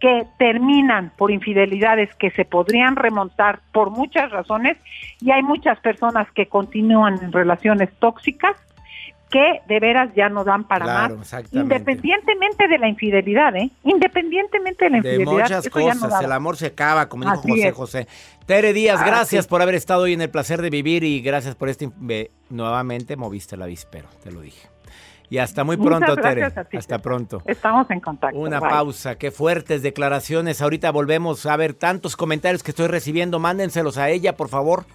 que 0.00 0.26
terminan 0.38 1.12
por 1.16 1.30
infidelidades 1.30 2.14
que 2.14 2.30
se 2.30 2.44
podrían 2.44 2.96
remontar 2.96 3.60
por 3.72 3.90
muchas 3.90 4.30
razones 4.30 4.78
y 5.20 5.30
hay 5.30 5.42
muchas 5.42 5.78
personas 5.80 6.26
que 6.32 6.46
continúan 6.46 7.22
en 7.22 7.32
relaciones 7.32 7.90
tóxicas 7.98 8.56
que 9.30 9.60
de 9.68 9.78
veras 9.78 10.10
ya 10.16 10.28
no 10.28 10.42
dan 10.42 10.64
para 10.64 10.84
Claro, 10.84 11.18
más, 11.18 11.34
independientemente 11.52 12.66
de 12.66 12.78
la 12.78 12.88
infidelidad, 12.88 13.54
¿eh? 13.56 13.70
Independientemente 13.84 14.86
de 14.86 14.90
la 14.90 15.00
De 15.00 15.08
infidelidad. 15.12 15.42
muchas 15.44 15.64
ya 15.64 15.94
no 15.94 16.00
cosas, 16.00 16.24
el 16.24 16.32
amor 16.32 16.56
se 16.56 16.66
acaba, 16.66 17.08
como 17.08 17.24
dijo 17.24 17.38
Así 17.38 17.48
José 17.48 17.68
es. 17.68 17.74
José. 17.74 18.08
Tere 18.46 18.72
Díaz, 18.72 19.00
Así 19.00 19.08
gracias 19.08 19.46
por 19.46 19.62
haber 19.62 19.76
estado 19.76 20.02
hoy 20.02 20.14
en 20.14 20.20
el 20.22 20.30
placer 20.30 20.60
de 20.62 20.70
vivir 20.70 21.04
y 21.04 21.20
gracias 21.20 21.54
por 21.54 21.68
este... 21.68 21.90
Nuevamente 22.48 23.16
moviste 23.16 23.54
el 23.54 23.62
avispero, 23.62 24.08
te 24.24 24.32
lo 24.32 24.40
dije. 24.40 24.69
Y 25.30 25.38
hasta 25.38 25.62
muy 25.62 25.76
pronto, 25.76 26.16
Tere. 26.16 26.52
Hasta 26.76 26.98
pronto. 26.98 27.40
Estamos 27.46 27.88
en 27.90 28.00
contacto. 28.00 28.36
Una 28.36 28.58
Bye. 28.58 28.68
pausa, 28.68 29.14
qué 29.14 29.30
fuertes 29.30 29.80
declaraciones. 29.80 30.60
Ahorita 30.60 30.90
volvemos 30.90 31.46
a 31.46 31.56
ver 31.56 31.72
tantos 31.72 32.16
comentarios 32.16 32.64
que 32.64 32.72
estoy 32.72 32.88
recibiendo. 32.88 33.38
Mándenselos 33.38 33.96
a 33.96 34.10
ella, 34.10 34.36
por 34.36 34.48
favor. 34.48 34.86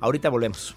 Ahorita 0.00 0.30
volvemos. 0.30 0.76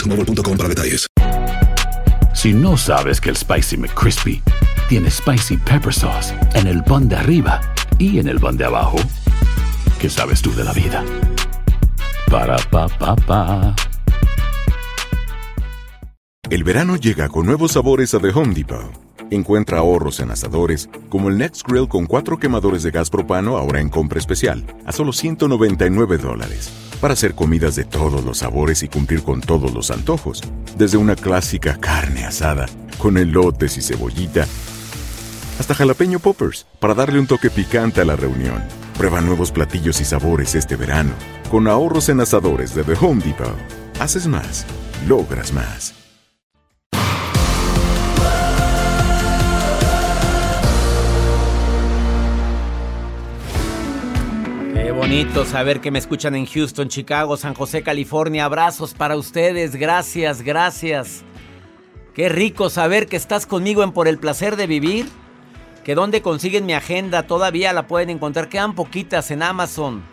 boostmobile.com 0.01 0.57
para 0.57 0.69
detalles. 0.69 1.07
Si 2.33 2.53
no 2.53 2.77
sabes 2.77 3.19
que 3.19 3.29
el 3.29 3.35
Spicy 3.35 3.77
McCrispy 3.77 4.41
tiene 4.89 5.09
Spicy 5.11 5.57
Pepper 5.57 5.93
Sauce 5.93 6.33
en 6.55 6.67
el 6.67 6.83
pan 6.83 7.07
de 7.07 7.15
arriba 7.15 7.61
y 7.97 8.19
en 8.19 8.27
el 8.27 8.39
pan 8.39 8.57
de 8.57 8.65
abajo, 8.65 8.97
¿qué 9.99 10.09
sabes 10.09 10.41
tú 10.41 10.53
de 10.53 10.63
la 10.63 10.73
vida? 10.73 11.03
Para, 12.29 12.57
pa, 12.69 12.87
pa, 12.87 13.15
pa. 13.15 13.75
El 16.49 16.63
verano 16.63 16.95
llega 16.95 17.29
con 17.29 17.45
nuevos 17.45 17.73
sabores 17.73 18.13
a 18.13 18.19
The 18.19 18.29
Home 18.29 18.53
Depot. 18.53 18.91
Encuentra 19.29 19.77
ahorros 19.77 20.19
en 20.19 20.31
asadores, 20.31 20.89
como 21.07 21.29
el 21.29 21.37
Next 21.37 21.65
Grill 21.65 21.87
con 21.87 22.05
cuatro 22.05 22.37
quemadores 22.37 22.83
de 22.83 22.91
gas 22.91 23.09
propano 23.09 23.57
ahora 23.57 23.79
en 23.79 23.87
compra 23.87 24.19
especial, 24.19 24.65
a 24.85 24.91
solo 24.91 25.13
199 25.13 26.17
dólares. 26.17 26.90
Para 27.01 27.15
hacer 27.15 27.33
comidas 27.33 27.75
de 27.75 27.83
todos 27.83 28.23
los 28.23 28.37
sabores 28.37 28.83
y 28.83 28.87
cumplir 28.87 29.23
con 29.23 29.41
todos 29.41 29.73
los 29.73 29.89
antojos. 29.89 30.43
Desde 30.77 30.97
una 30.97 31.15
clásica 31.15 31.77
carne 31.79 32.25
asada, 32.25 32.67
con 32.99 33.17
elotes 33.17 33.75
y 33.77 33.81
cebollita, 33.81 34.45
hasta 35.59 35.73
jalapeño 35.73 36.19
poppers, 36.19 36.67
para 36.79 36.93
darle 36.93 37.19
un 37.19 37.25
toque 37.25 37.49
picante 37.49 38.01
a 38.01 38.05
la 38.05 38.15
reunión. 38.15 38.63
Prueba 38.97 39.19
nuevos 39.19 39.51
platillos 39.51 39.99
y 39.99 40.05
sabores 40.05 40.53
este 40.53 40.75
verano, 40.75 41.11
con 41.49 41.67
ahorros 41.67 42.07
en 42.09 42.19
asadores 42.19 42.75
de 42.75 42.83
The 42.83 42.93
Home 43.01 43.23
Depot. 43.23 43.57
Haces 43.99 44.27
más, 44.27 44.65
logras 45.07 45.53
más. 45.53 46.00
Bonito 54.93 55.45
saber 55.45 55.79
que 55.79 55.89
me 55.89 55.99
escuchan 55.99 56.35
en 56.35 56.45
Houston, 56.45 56.89
Chicago, 56.89 57.37
San 57.37 57.53
José, 57.53 57.81
California. 57.81 58.45
Abrazos 58.45 58.93
para 58.93 59.15
ustedes. 59.15 59.75
Gracias, 59.75 60.41
gracias. 60.41 61.23
Qué 62.13 62.27
rico 62.27 62.69
saber 62.69 63.07
que 63.07 63.15
estás 63.15 63.45
conmigo 63.45 63.83
en 63.83 63.93
Por 63.93 64.09
el 64.09 64.17
Placer 64.17 64.57
de 64.57 64.67
Vivir. 64.67 65.07
Que 65.85 65.95
donde 65.95 66.21
consiguen 66.21 66.65
mi 66.65 66.73
agenda 66.73 67.23
todavía 67.23 67.71
la 67.71 67.87
pueden 67.87 68.09
encontrar. 68.09 68.49
Quedan 68.49 68.75
poquitas 68.75 69.31
en 69.31 69.43
Amazon. 69.43 70.03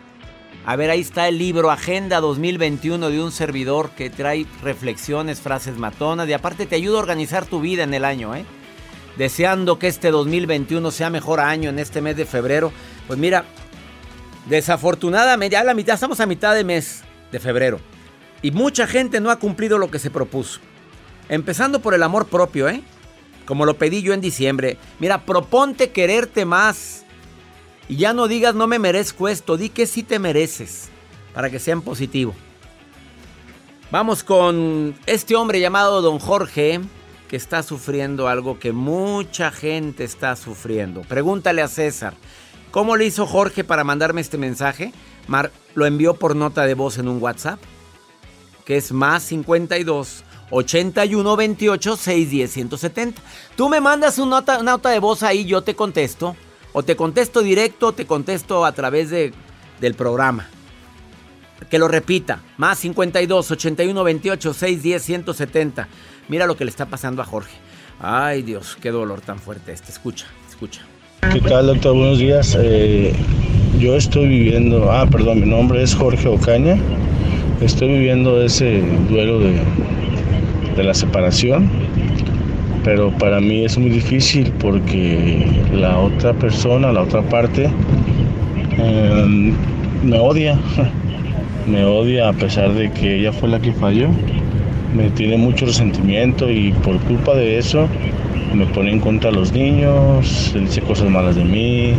A 0.65 0.75
ver, 0.77 0.89
ahí 0.89 1.01
está 1.01 1.27
el 1.27 1.37
libro 1.37 1.71
Agenda 1.71 2.21
2021 2.21 3.09
de 3.09 3.21
un 3.21 3.31
servidor 3.31 3.91
que 3.91 4.09
trae 4.09 4.45
reflexiones, 4.63 5.41
frases 5.41 5.77
matonas 5.77 6.27
y 6.29 6.33
aparte 6.33 6.65
te 6.65 6.75
ayuda 6.75 6.97
a 6.97 7.01
organizar 7.01 7.45
tu 7.45 7.59
vida 7.59 7.83
en 7.83 7.93
el 7.93 8.05
año, 8.05 8.33
¿eh? 8.35 8.45
Deseando 9.17 9.77
que 9.77 9.87
este 9.87 10.09
2021 10.09 10.89
sea 10.91 11.09
mejor 11.09 11.41
año 11.41 11.69
en 11.69 11.79
este 11.79 12.01
mes 12.01 12.15
de 12.15 12.25
febrero. 12.25 12.71
Pues 13.07 13.19
mira, 13.19 13.45
Desafortunadamente, 14.49 15.53
ya 15.53 15.63
la 15.63 15.75
mitad, 15.75 15.93
estamos 15.93 16.19
a 16.19 16.25
mitad 16.25 16.55
de 16.55 16.63
mes 16.63 17.03
de 17.31 17.39
febrero. 17.39 17.79
Y 18.41 18.49
mucha 18.49 18.87
gente 18.87 19.21
no 19.21 19.29
ha 19.29 19.37
cumplido 19.37 19.77
lo 19.77 19.91
que 19.91 19.99
se 19.99 20.09
propuso. 20.09 20.59
Empezando 21.29 21.81
por 21.81 21.93
el 21.93 22.01
amor 22.01 22.27
propio, 22.27 22.67
¿eh? 22.67 22.81
Como 23.45 23.65
lo 23.65 23.77
pedí 23.77 24.01
yo 24.01 24.13
en 24.13 24.21
diciembre. 24.21 24.77
Mira, 24.99 25.23
proponte 25.25 25.91
quererte 25.91 26.45
más. 26.45 27.05
Y 27.87 27.97
ya 27.97 28.13
no 28.13 28.27
digas 28.27 28.55
no 28.55 28.65
me 28.65 28.79
merezco 28.79 29.27
esto, 29.27 29.55
di 29.55 29.69
que 29.69 29.85
sí 29.85 30.01
te 30.01 30.17
mereces. 30.17 30.89
Para 31.33 31.51
que 31.51 31.59
sea 31.59 31.73
en 31.73 31.83
positivo. 31.83 32.33
Vamos 33.91 34.23
con 34.23 34.95
este 35.05 35.35
hombre 35.35 35.59
llamado 35.59 36.01
Don 36.01 36.17
Jorge, 36.17 36.79
que 37.27 37.35
está 37.35 37.61
sufriendo 37.61 38.27
algo 38.27 38.57
que 38.57 38.71
mucha 38.71 39.51
gente 39.51 40.03
está 40.03 40.35
sufriendo. 40.35 41.01
Pregúntale 41.01 41.61
a 41.61 41.67
César. 41.67 42.15
¿Cómo 42.71 42.95
le 42.97 43.05
hizo 43.05 43.25
Jorge 43.25 43.63
para 43.63 43.83
mandarme 43.83 44.21
este 44.21 44.37
mensaje? 44.37 44.93
Mar 45.27 45.51
lo 45.75 45.85
envió 45.85 46.15
por 46.15 46.35
nota 46.35 46.65
de 46.65 46.75
voz 46.75 46.97
en 46.97 47.07
un 47.07 47.21
WhatsApp, 47.21 47.59
que 48.65 48.77
es 48.77 48.91
más 48.91 49.23
52 49.23 50.23
81 50.51 51.35
28 51.35 51.97
610 51.97 52.51
170. 52.51 53.21
Tú 53.55 53.69
me 53.69 53.81
mandas 53.81 54.17
una 54.19 54.37
nota, 54.37 54.59
una 54.59 54.71
nota 54.73 54.89
de 54.89 54.99
voz 54.99 55.23
ahí, 55.23 55.45
yo 55.45 55.61
te 55.61 55.75
contesto. 55.75 56.35
O 56.71 56.83
te 56.83 56.95
contesto 56.95 57.41
directo, 57.41 57.87
o 57.87 57.93
te 57.93 58.05
contesto 58.05 58.63
a 58.63 58.71
través 58.73 59.09
de, 59.09 59.33
del 59.81 59.95
programa. 59.95 60.47
Que 61.69 61.79
lo 61.79 61.87
repita. 61.87 62.41
Más 62.57 62.77
52 62.79 63.51
81 63.51 64.03
28 64.03 64.53
610 64.53 65.03
170. 65.03 65.87
Mira 66.27 66.45
lo 66.45 66.55
que 66.55 66.65
le 66.65 66.71
está 66.71 66.85
pasando 66.85 67.23
a 67.23 67.25
Jorge. 67.25 67.57
Ay 67.99 68.43
Dios, 68.43 68.77
qué 68.79 68.91
dolor 68.91 69.21
tan 69.21 69.39
fuerte 69.39 69.73
este. 69.73 69.91
Escucha, 69.91 70.27
escucha. 70.47 70.88
¿Qué 71.21 71.41
tal, 71.41 71.67
doctor? 71.67 71.95
Buenos 71.95 72.17
días. 72.17 72.57
Eh, 72.59 73.11
yo 73.77 73.95
estoy 73.95 74.27
viviendo, 74.29 74.89
ah, 74.91 75.05
perdón, 75.05 75.41
mi 75.41 75.47
nombre 75.47 75.83
es 75.83 75.93
Jorge 75.93 76.27
Ocaña. 76.29 76.77
Estoy 77.61 77.89
viviendo 77.89 78.41
ese 78.41 78.81
duelo 79.09 79.39
de, 79.39 79.59
de 80.77 80.83
la 80.83 80.93
separación, 80.93 81.69
pero 82.85 83.11
para 83.11 83.41
mí 83.41 83.65
es 83.65 83.77
muy 83.77 83.89
difícil 83.89 84.51
porque 84.59 85.45
la 85.73 85.99
otra 85.99 86.33
persona, 86.33 86.93
la 86.93 87.01
otra 87.01 87.21
parte, 87.21 87.69
eh, 88.77 89.53
me 90.03 90.19
odia. 90.19 90.57
Me 91.67 91.85
odia 91.85 92.29
a 92.29 92.33
pesar 92.33 92.73
de 92.73 92.89
que 92.89 93.17
ella 93.19 93.31
fue 93.31 93.47
la 93.49 93.59
que 93.59 93.71
falló. 93.73 94.07
Me 94.95 95.11
tiene 95.11 95.37
mucho 95.37 95.67
resentimiento 95.67 96.49
y 96.49 96.71
por 96.71 96.97
culpa 97.01 97.35
de 97.35 97.59
eso 97.59 97.87
me 98.53 98.65
pone 98.67 98.91
en 98.91 98.99
contra 98.99 99.29
a 99.29 99.33
los 99.33 99.51
niños, 99.51 100.53
dice 100.53 100.81
cosas 100.81 101.09
malas 101.09 101.35
de 101.35 101.43
mí 101.43 101.93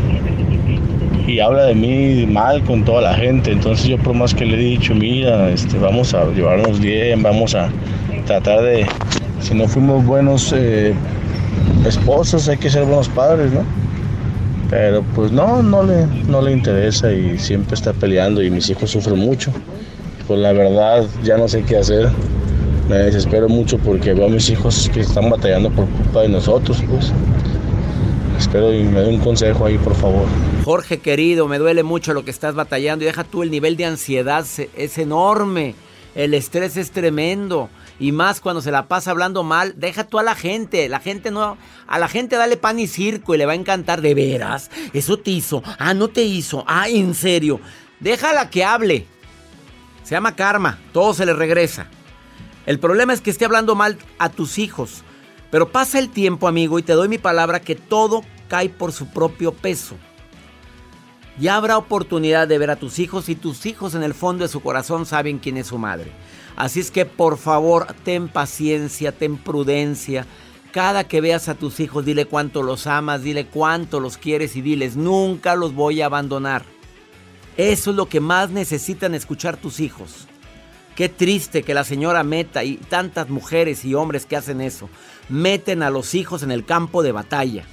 y 1.26 1.38
habla 1.38 1.64
de 1.64 1.74
mí 1.74 2.26
mal 2.26 2.62
con 2.64 2.84
toda 2.84 3.02
la 3.02 3.14
gente. 3.14 3.52
Entonces 3.52 3.86
yo 3.86 3.98
por 3.98 4.14
más 4.14 4.34
que 4.34 4.44
le 4.44 4.56
he 4.56 4.60
dicho, 4.60 4.94
mira, 4.94 5.50
este, 5.50 5.78
vamos 5.78 6.12
a 6.14 6.24
llevarnos 6.26 6.80
bien, 6.80 7.22
vamos 7.22 7.54
a 7.54 7.70
tratar 8.26 8.62
de, 8.62 8.86
si 9.40 9.54
no 9.54 9.68
fuimos 9.68 10.04
buenos 10.04 10.52
eh, 10.56 10.92
esposos, 11.86 12.48
hay 12.48 12.56
que 12.56 12.68
ser 12.68 12.84
buenos 12.84 13.08
padres, 13.08 13.52
¿no? 13.52 13.64
Pero 14.68 15.02
pues 15.14 15.32
no, 15.32 15.62
no 15.62 15.82
le, 15.82 16.06
no 16.28 16.40
le 16.42 16.52
interesa 16.52 17.12
y 17.12 17.38
siempre 17.38 17.74
está 17.74 17.92
peleando 17.92 18.42
y 18.42 18.50
mis 18.50 18.68
hijos 18.70 18.90
sufren 18.90 19.18
mucho. 19.18 19.52
Pues 20.26 20.38
la 20.38 20.52
verdad 20.52 21.04
ya 21.24 21.36
no 21.36 21.48
sé 21.48 21.62
qué 21.62 21.78
hacer 21.78 22.08
me 22.90 22.96
desespero 22.96 23.48
mucho 23.48 23.78
porque 23.78 24.12
veo 24.14 24.26
a 24.26 24.28
mis 24.28 24.50
hijos 24.50 24.90
que 24.92 25.00
están 25.00 25.30
batallando 25.30 25.70
por 25.70 25.88
culpa 25.88 26.22
de 26.22 26.28
nosotros, 26.28 26.82
pues. 26.88 27.12
Espero 28.36 28.74
y 28.74 28.82
me 28.82 29.00
dé 29.02 29.08
un 29.08 29.20
consejo 29.20 29.66
ahí, 29.66 29.78
por 29.78 29.94
favor. 29.94 30.26
Jorge 30.64 30.98
querido, 30.98 31.46
me 31.46 31.58
duele 31.58 31.84
mucho 31.84 32.12
lo 32.14 32.24
que 32.24 32.32
estás 32.32 32.56
batallando 32.56 33.04
y 33.04 33.06
deja 33.06 33.22
tú 33.22 33.44
el 33.44 33.50
nivel 33.52 33.76
de 33.76 33.84
ansiedad 33.84 34.44
es 34.76 34.98
enorme. 34.98 35.76
El 36.16 36.34
estrés 36.34 36.76
es 36.76 36.90
tremendo 36.90 37.70
y 38.00 38.10
más 38.10 38.40
cuando 38.40 38.60
se 38.60 38.72
la 38.72 38.88
pasa 38.88 39.12
hablando 39.12 39.44
mal, 39.44 39.74
deja 39.76 40.02
tú 40.02 40.18
a 40.18 40.24
la 40.24 40.34
gente, 40.34 40.88
la 40.88 40.98
gente 40.98 41.30
no 41.30 41.56
a 41.86 41.98
la 42.00 42.08
gente 42.08 42.34
dale 42.34 42.56
pan 42.56 42.80
y 42.80 42.88
circo 42.88 43.36
y 43.36 43.38
le 43.38 43.46
va 43.46 43.52
a 43.52 43.56
encantar 43.56 44.00
de 44.00 44.14
veras. 44.14 44.68
Eso 44.92 45.16
te 45.16 45.30
hizo. 45.30 45.62
Ah, 45.78 45.94
no 45.94 46.08
te 46.08 46.24
hizo. 46.24 46.64
Ah, 46.66 46.88
en 46.88 47.14
serio. 47.14 47.60
Déjala 48.00 48.50
que 48.50 48.64
hable. 48.64 49.06
Se 50.02 50.16
llama 50.16 50.34
karma, 50.34 50.80
todo 50.92 51.14
se 51.14 51.24
le 51.24 51.34
regresa. 51.34 51.86
El 52.70 52.78
problema 52.78 53.12
es 53.12 53.20
que 53.20 53.30
esté 53.30 53.44
hablando 53.44 53.74
mal 53.74 53.98
a 54.20 54.28
tus 54.28 54.56
hijos. 54.56 55.02
Pero 55.50 55.72
pasa 55.72 55.98
el 55.98 56.08
tiempo, 56.08 56.46
amigo, 56.46 56.78
y 56.78 56.84
te 56.84 56.92
doy 56.92 57.08
mi 57.08 57.18
palabra 57.18 57.58
que 57.58 57.74
todo 57.74 58.22
cae 58.46 58.68
por 58.68 58.92
su 58.92 59.08
propio 59.08 59.50
peso. 59.50 59.96
Ya 61.36 61.56
habrá 61.56 61.76
oportunidad 61.76 62.46
de 62.46 62.58
ver 62.58 62.70
a 62.70 62.76
tus 62.76 63.00
hijos 63.00 63.28
y 63.28 63.34
tus 63.34 63.66
hijos 63.66 63.96
en 63.96 64.04
el 64.04 64.14
fondo 64.14 64.44
de 64.44 64.48
su 64.48 64.60
corazón 64.60 65.04
saben 65.04 65.40
quién 65.40 65.56
es 65.56 65.66
su 65.66 65.78
madre. 65.78 66.12
Así 66.54 66.78
es 66.78 66.92
que 66.92 67.04
por 67.06 67.38
favor, 67.38 67.88
ten 68.04 68.28
paciencia, 68.28 69.10
ten 69.10 69.36
prudencia. 69.36 70.24
Cada 70.70 71.08
que 71.08 71.20
veas 71.20 71.48
a 71.48 71.56
tus 71.56 71.80
hijos, 71.80 72.04
dile 72.04 72.26
cuánto 72.26 72.62
los 72.62 72.86
amas, 72.86 73.24
dile 73.24 73.46
cuánto 73.46 73.98
los 73.98 74.16
quieres 74.16 74.54
y 74.54 74.60
diles, 74.60 74.94
nunca 74.94 75.56
los 75.56 75.74
voy 75.74 76.02
a 76.02 76.06
abandonar. 76.06 76.64
Eso 77.56 77.90
es 77.90 77.96
lo 77.96 78.06
que 78.06 78.20
más 78.20 78.50
necesitan 78.50 79.16
escuchar 79.16 79.56
tus 79.56 79.80
hijos. 79.80 80.28
Qué 80.94 81.08
triste 81.08 81.62
que 81.62 81.74
la 81.74 81.84
señora 81.84 82.22
meta 82.22 82.64
y 82.64 82.76
tantas 82.76 83.28
mujeres 83.28 83.84
y 83.84 83.94
hombres 83.94 84.26
que 84.26 84.36
hacen 84.36 84.60
eso, 84.60 84.88
meten 85.28 85.82
a 85.82 85.90
los 85.90 86.14
hijos 86.14 86.42
en 86.42 86.50
el 86.50 86.64
campo 86.64 87.02
de 87.02 87.12
batalla. 87.12 87.64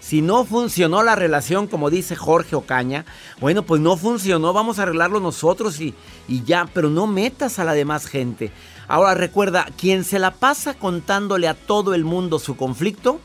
Si 0.00 0.20
no 0.20 0.44
funcionó 0.44 1.02
la 1.02 1.16
relación, 1.16 1.66
como 1.66 1.88
dice 1.88 2.14
Jorge 2.14 2.56
Ocaña, 2.56 3.06
bueno, 3.40 3.62
pues 3.62 3.80
no 3.80 3.96
funcionó, 3.96 4.52
vamos 4.52 4.78
a 4.78 4.82
arreglarlo 4.82 5.18
nosotros 5.18 5.80
y, 5.80 5.94
y 6.28 6.44
ya, 6.44 6.68
pero 6.74 6.90
no 6.90 7.06
metas 7.06 7.58
a 7.58 7.64
la 7.64 7.72
demás 7.72 8.04
gente. 8.04 8.52
Ahora 8.86 9.14
recuerda, 9.14 9.66
quien 9.78 10.04
se 10.04 10.18
la 10.18 10.32
pasa 10.32 10.74
contándole 10.74 11.48
a 11.48 11.54
todo 11.54 11.94
el 11.94 12.04
mundo 12.04 12.38
su 12.38 12.54
conflicto, 12.54 13.18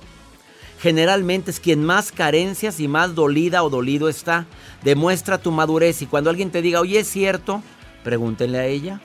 generalmente 0.82 1.52
es 1.52 1.60
quien 1.60 1.84
más 1.84 2.14
carencias 2.14 2.80
y 2.80 2.88
más 2.88 3.14
dolida 3.14 3.64
o 3.64 3.70
dolido 3.70 4.08
está. 4.08 4.46
Demuestra 4.82 5.38
tu 5.38 5.52
madurez 5.52 6.02
y 6.02 6.06
cuando 6.06 6.30
alguien 6.30 6.50
te 6.50 6.62
diga, 6.62 6.80
oye, 6.80 7.00
es 7.00 7.10
cierto, 7.10 7.62
pregúntenle 8.06 8.58
a 8.58 8.66
ella. 8.68 9.02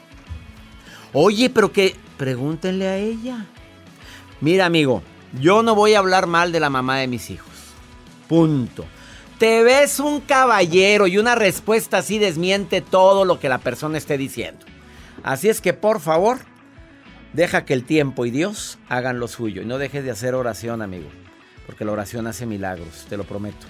Oye, 1.15 1.49
pero 1.49 1.73
que, 1.73 1.95
pregúntenle 2.17 2.89
a 2.89 2.97
ella. 2.99 3.47
Mira, 4.41 4.67
amigo, 4.67 5.03
yo 5.41 5.63
no 5.63 5.77
voy 5.77 5.95
a 5.95 6.01
hablar 6.01 6.27
mal 6.27 6.51
de 6.51 6.59
la 6.59 6.71
mamá 6.71 6.99
de 6.99 7.07
mis 7.07 7.31
hijos. 7.31 7.53
Punto. 8.29 8.85
Te 9.39 9.63
ves 9.63 10.01
un 10.01 10.21
caballero 10.21 11.07
y 11.07 11.19
una 11.19 11.37
respuesta 11.37 11.99
así 11.99 12.19
desmiente 12.19 12.81
todo 12.81 13.25
lo 13.25 13.39
que 13.39 13.49
la 13.49 13.59
persona 13.59 13.97
esté 13.97 14.19
diciendo. 14.19 14.67
Así 15.23 15.49
es 15.49 15.61
que 15.61 15.73
por 15.73 16.01
favor, 16.01 16.39
deja 17.33 17.65
que 17.65 17.75
el 17.75 17.85
tiempo 17.85 18.27
y 18.27 18.31
Dios 18.31 18.79
hagan 18.89 19.21
lo 19.21 19.29
suyo 19.29 19.63
y 19.63 19.67
no 19.67 19.79
dejes 19.79 20.05
de 20.05 20.11
hacer 20.11 20.35
oración, 20.35 20.83
amigo, 20.83 21.09
porque 21.67 21.85
la 21.85 21.93
oración 21.93 22.27
hace 22.27 22.45
milagros, 22.45 23.07
te 23.09 23.17
lo 23.17 23.25
prometo. 23.25 23.67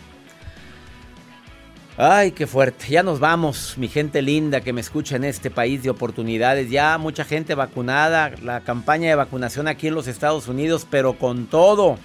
Ay, 1.96 2.32
qué 2.32 2.48
fuerte. 2.48 2.86
Ya 2.88 3.04
nos 3.04 3.20
vamos, 3.20 3.78
mi 3.78 3.86
gente 3.86 4.20
linda 4.20 4.62
que 4.62 4.72
me 4.72 4.80
escucha 4.80 5.14
en 5.14 5.22
este 5.22 5.48
país 5.48 5.84
de 5.84 5.90
oportunidades. 5.90 6.68
Ya 6.68 6.98
mucha 6.98 7.24
gente 7.24 7.54
vacunada, 7.54 8.32
la 8.42 8.62
campaña 8.62 9.10
de 9.10 9.14
vacunación 9.14 9.68
aquí 9.68 9.86
en 9.86 9.94
los 9.94 10.08
Estados 10.08 10.48
Unidos, 10.48 10.88
pero 10.90 11.16
con 11.16 11.46
todo. 11.46 11.96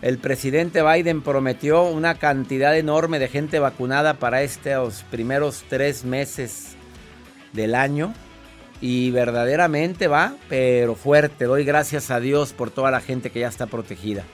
El 0.00 0.18
presidente 0.18 0.82
Biden 0.82 1.22
prometió 1.22 1.84
una 1.84 2.16
cantidad 2.16 2.76
enorme 2.76 3.20
de 3.20 3.28
gente 3.28 3.60
vacunada 3.60 4.14
para 4.14 4.42
estos 4.42 5.04
primeros 5.12 5.62
tres 5.68 6.04
meses 6.04 6.74
del 7.52 7.76
año. 7.76 8.12
Y 8.80 9.12
verdaderamente 9.12 10.08
va, 10.08 10.34
pero 10.48 10.96
fuerte. 10.96 11.44
Doy 11.44 11.64
gracias 11.64 12.10
a 12.10 12.18
Dios 12.18 12.52
por 12.52 12.72
toda 12.72 12.90
la 12.90 13.00
gente 13.00 13.30
que 13.30 13.38
ya 13.38 13.48
está 13.48 13.66
protegida. 13.66 14.24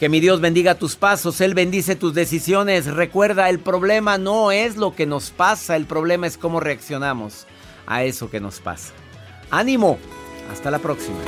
Que 0.00 0.08
mi 0.08 0.18
Dios 0.18 0.40
bendiga 0.40 0.76
tus 0.76 0.96
pasos, 0.96 1.42
Él 1.42 1.52
bendice 1.52 1.94
tus 1.94 2.14
decisiones. 2.14 2.86
Recuerda, 2.86 3.50
el 3.50 3.58
problema 3.60 4.16
no 4.16 4.50
es 4.50 4.78
lo 4.78 4.94
que 4.94 5.04
nos 5.04 5.30
pasa, 5.30 5.76
el 5.76 5.84
problema 5.84 6.26
es 6.26 6.38
cómo 6.38 6.58
reaccionamos 6.58 7.46
a 7.86 8.02
eso 8.04 8.30
que 8.30 8.40
nos 8.40 8.60
pasa. 8.60 8.94
Ánimo, 9.50 9.98
hasta 10.50 10.70
la 10.70 10.78
próxima. 10.78 11.18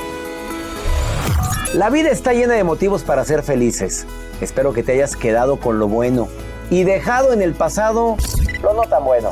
La 1.75 1.91
vida 1.91 2.09
está 2.09 2.33
llena 2.33 2.55
de 2.55 2.63
motivos 2.63 3.03
para 3.03 3.23
ser 3.25 3.43
felices. 3.43 4.07
Espero 4.41 4.73
que 4.73 4.81
te 4.81 4.93
hayas 4.93 5.15
quedado 5.15 5.59
con 5.59 5.77
lo 5.77 5.87
bueno 5.87 6.27
y 6.71 6.83
dejado 6.83 7.31
en 7.31 7.43
el 7.43 7.53
pasado 7.53 8.17
lo 8.63 8.73
no 8.73 8.89
tan 8.89 9.05
bueno. 9.05 9.29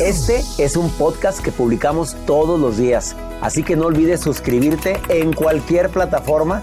Este 0.00 0.42
es 0.56 0.78
un 0.78 0.90
podcast 0.92 1.40
que 1.40 1.52
publicamos 1.52 2.16
todos 2.24 2.58
los 2.58 2.78
días, 2.78 3.16
así 3.42 3.62
que 3.62 3.76
no 3.76 3.84
olvides 3.84 4.22
suscribirte 4.22 4.98
en 5.10 5.34
cualquier 5.34 5.90
plataforma 5.90 6.62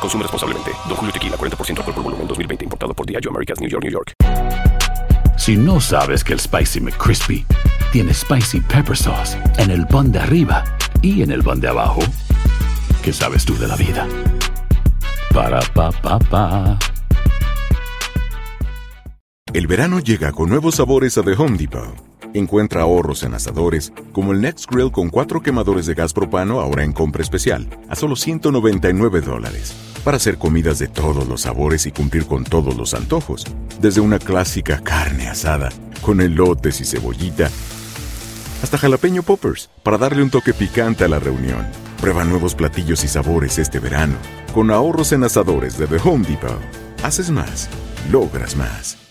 Consume 0.00 0.22
responsablemente. 0.22 0.72
Don 0.88 0.96
Julio 0.96 1.12
Tequila, 1.12 1.36
40% 1.36 1.78
alcohol 1.78 1.94
por 1.94 2.02
volumen, 2.02 2.26
2020. 2.26 2.64
Importado 2.64 2.94
por 2.94 3.06
Diageo 3.06 3.30
Americas, 3.30 3.60
New 3.60 3.70
York, 3.70 3.84
New 3.84 3.92
York. 3.92 4.12
Si 5.36 5.56
no 5.56 5.80
sabes 5.80 6.24
que 6.24 6.32
el 6.32 6.40
Spicy 6.40 6.80
McCrispy 6.80 7.46
tiene 7.92 8.12
Spicy 8.12 8.60
Pepper 8.60 8.96
Sauce 8.96 9.38
en 9.56 9.70
el 9.70 9.86
pan 9.86 10.12
de 10.12 10.18
arriba 10.18 10.64
y 11.00 11.22
en 11.22 11.30
el 11.30 11.42
pan 11.42 11.60
de 11.60 11.68
abajo, 11.68 12.00
¿qué 13.02 13.12
sabes 13.12 13.44
tú 13.44 13.56
de 13.56 13.68
la 13.68 13.76
vida? 13.76 14.06
Para, 15.32 15.60
pa, 15.72 15.90
pa, 15.92 16.18
pa. 16.18 16.78
El 19.54 19.66
verano 19.66 20.00
llega 20.00 20.32
con 20.32 20.50
nuevos 20.50 20.74
sabores 20.74 21.16
a 21.16 21.22
The 21.22 21.32
Home 21.32 21.56
Depot. 21.56 21.94
Encuentra 22.34 22.82
ahorros 22.82 23.22
en 23.22 23.32
asadores, 23.32 23.92
como 24.12 24.32
el 24.32 24.42
Next 24.42 24.70
Grill 24.70 24.92
con 24.92 25.08
cuatro 25.08 25.40
quemadores 25.40 25.86
de 25.86 25.94
gas 25.94 26.12
propano 26.12 26.60
ahora 26.60 26.84
en 26.84 26.92
compra 26.92 27.22
especial, 27.22 27.66
a 27.88 27.94
solo 27.94 28.16
199 28.16 29.22
dólares. 29.22 29.87
Para 30.08 30.16
hacer 30.16 30.38
comidas 30.38 30.78
de 30.78 30.88
todos 30.88 31.28
los 31.28 31.42
sabores 31.42 31.84
y 31.84 31.92
cumplir 31.92 32.24
con 32.24 32.42
todos 32.42 32.74
los 32.78 32.94
antojos. 32.94 33.44
Desde 33.78 34.00
una 34.00 34.18
clásica 34.18 34.80
carne 34.82 35.28
asada, 35.28 35.68
con 36.00 36.22
elotes 36.22 36.80
y 36.80 36.86
cebollita, 36.86 37.50
hasta 38.62 38.78
jalapeño 38.78 39.22
poppers, 39.22 39.68
para 39.82 39.98
darle 39.98 40.22
un 40.22 40.30
toque 40.30 40.54
picante 40.54 41.04
a 41.04 41.08
la 41.08 41.18
reunión. 41.18 41.66
Prueba 42.00 42.24
nuevos 42.24 42.54
platillos 42.54 43.04
y 43.04 43.08
sabores 43.08 43.58
este 43.58 43.80
verano, 43.80 44.16
con 44.54 44.70
ahorros 44.70 45.12
en 45.12 45.24
asadores 45.24 45.76
de 45.76 45.86
The 45.86 45.98
Home 46.02 46.26
Depot. 46.26 46.58
Haces 47.02 47.30
más, 47.30 47.68
logras 48.10 48.56
más. 48.56 49.07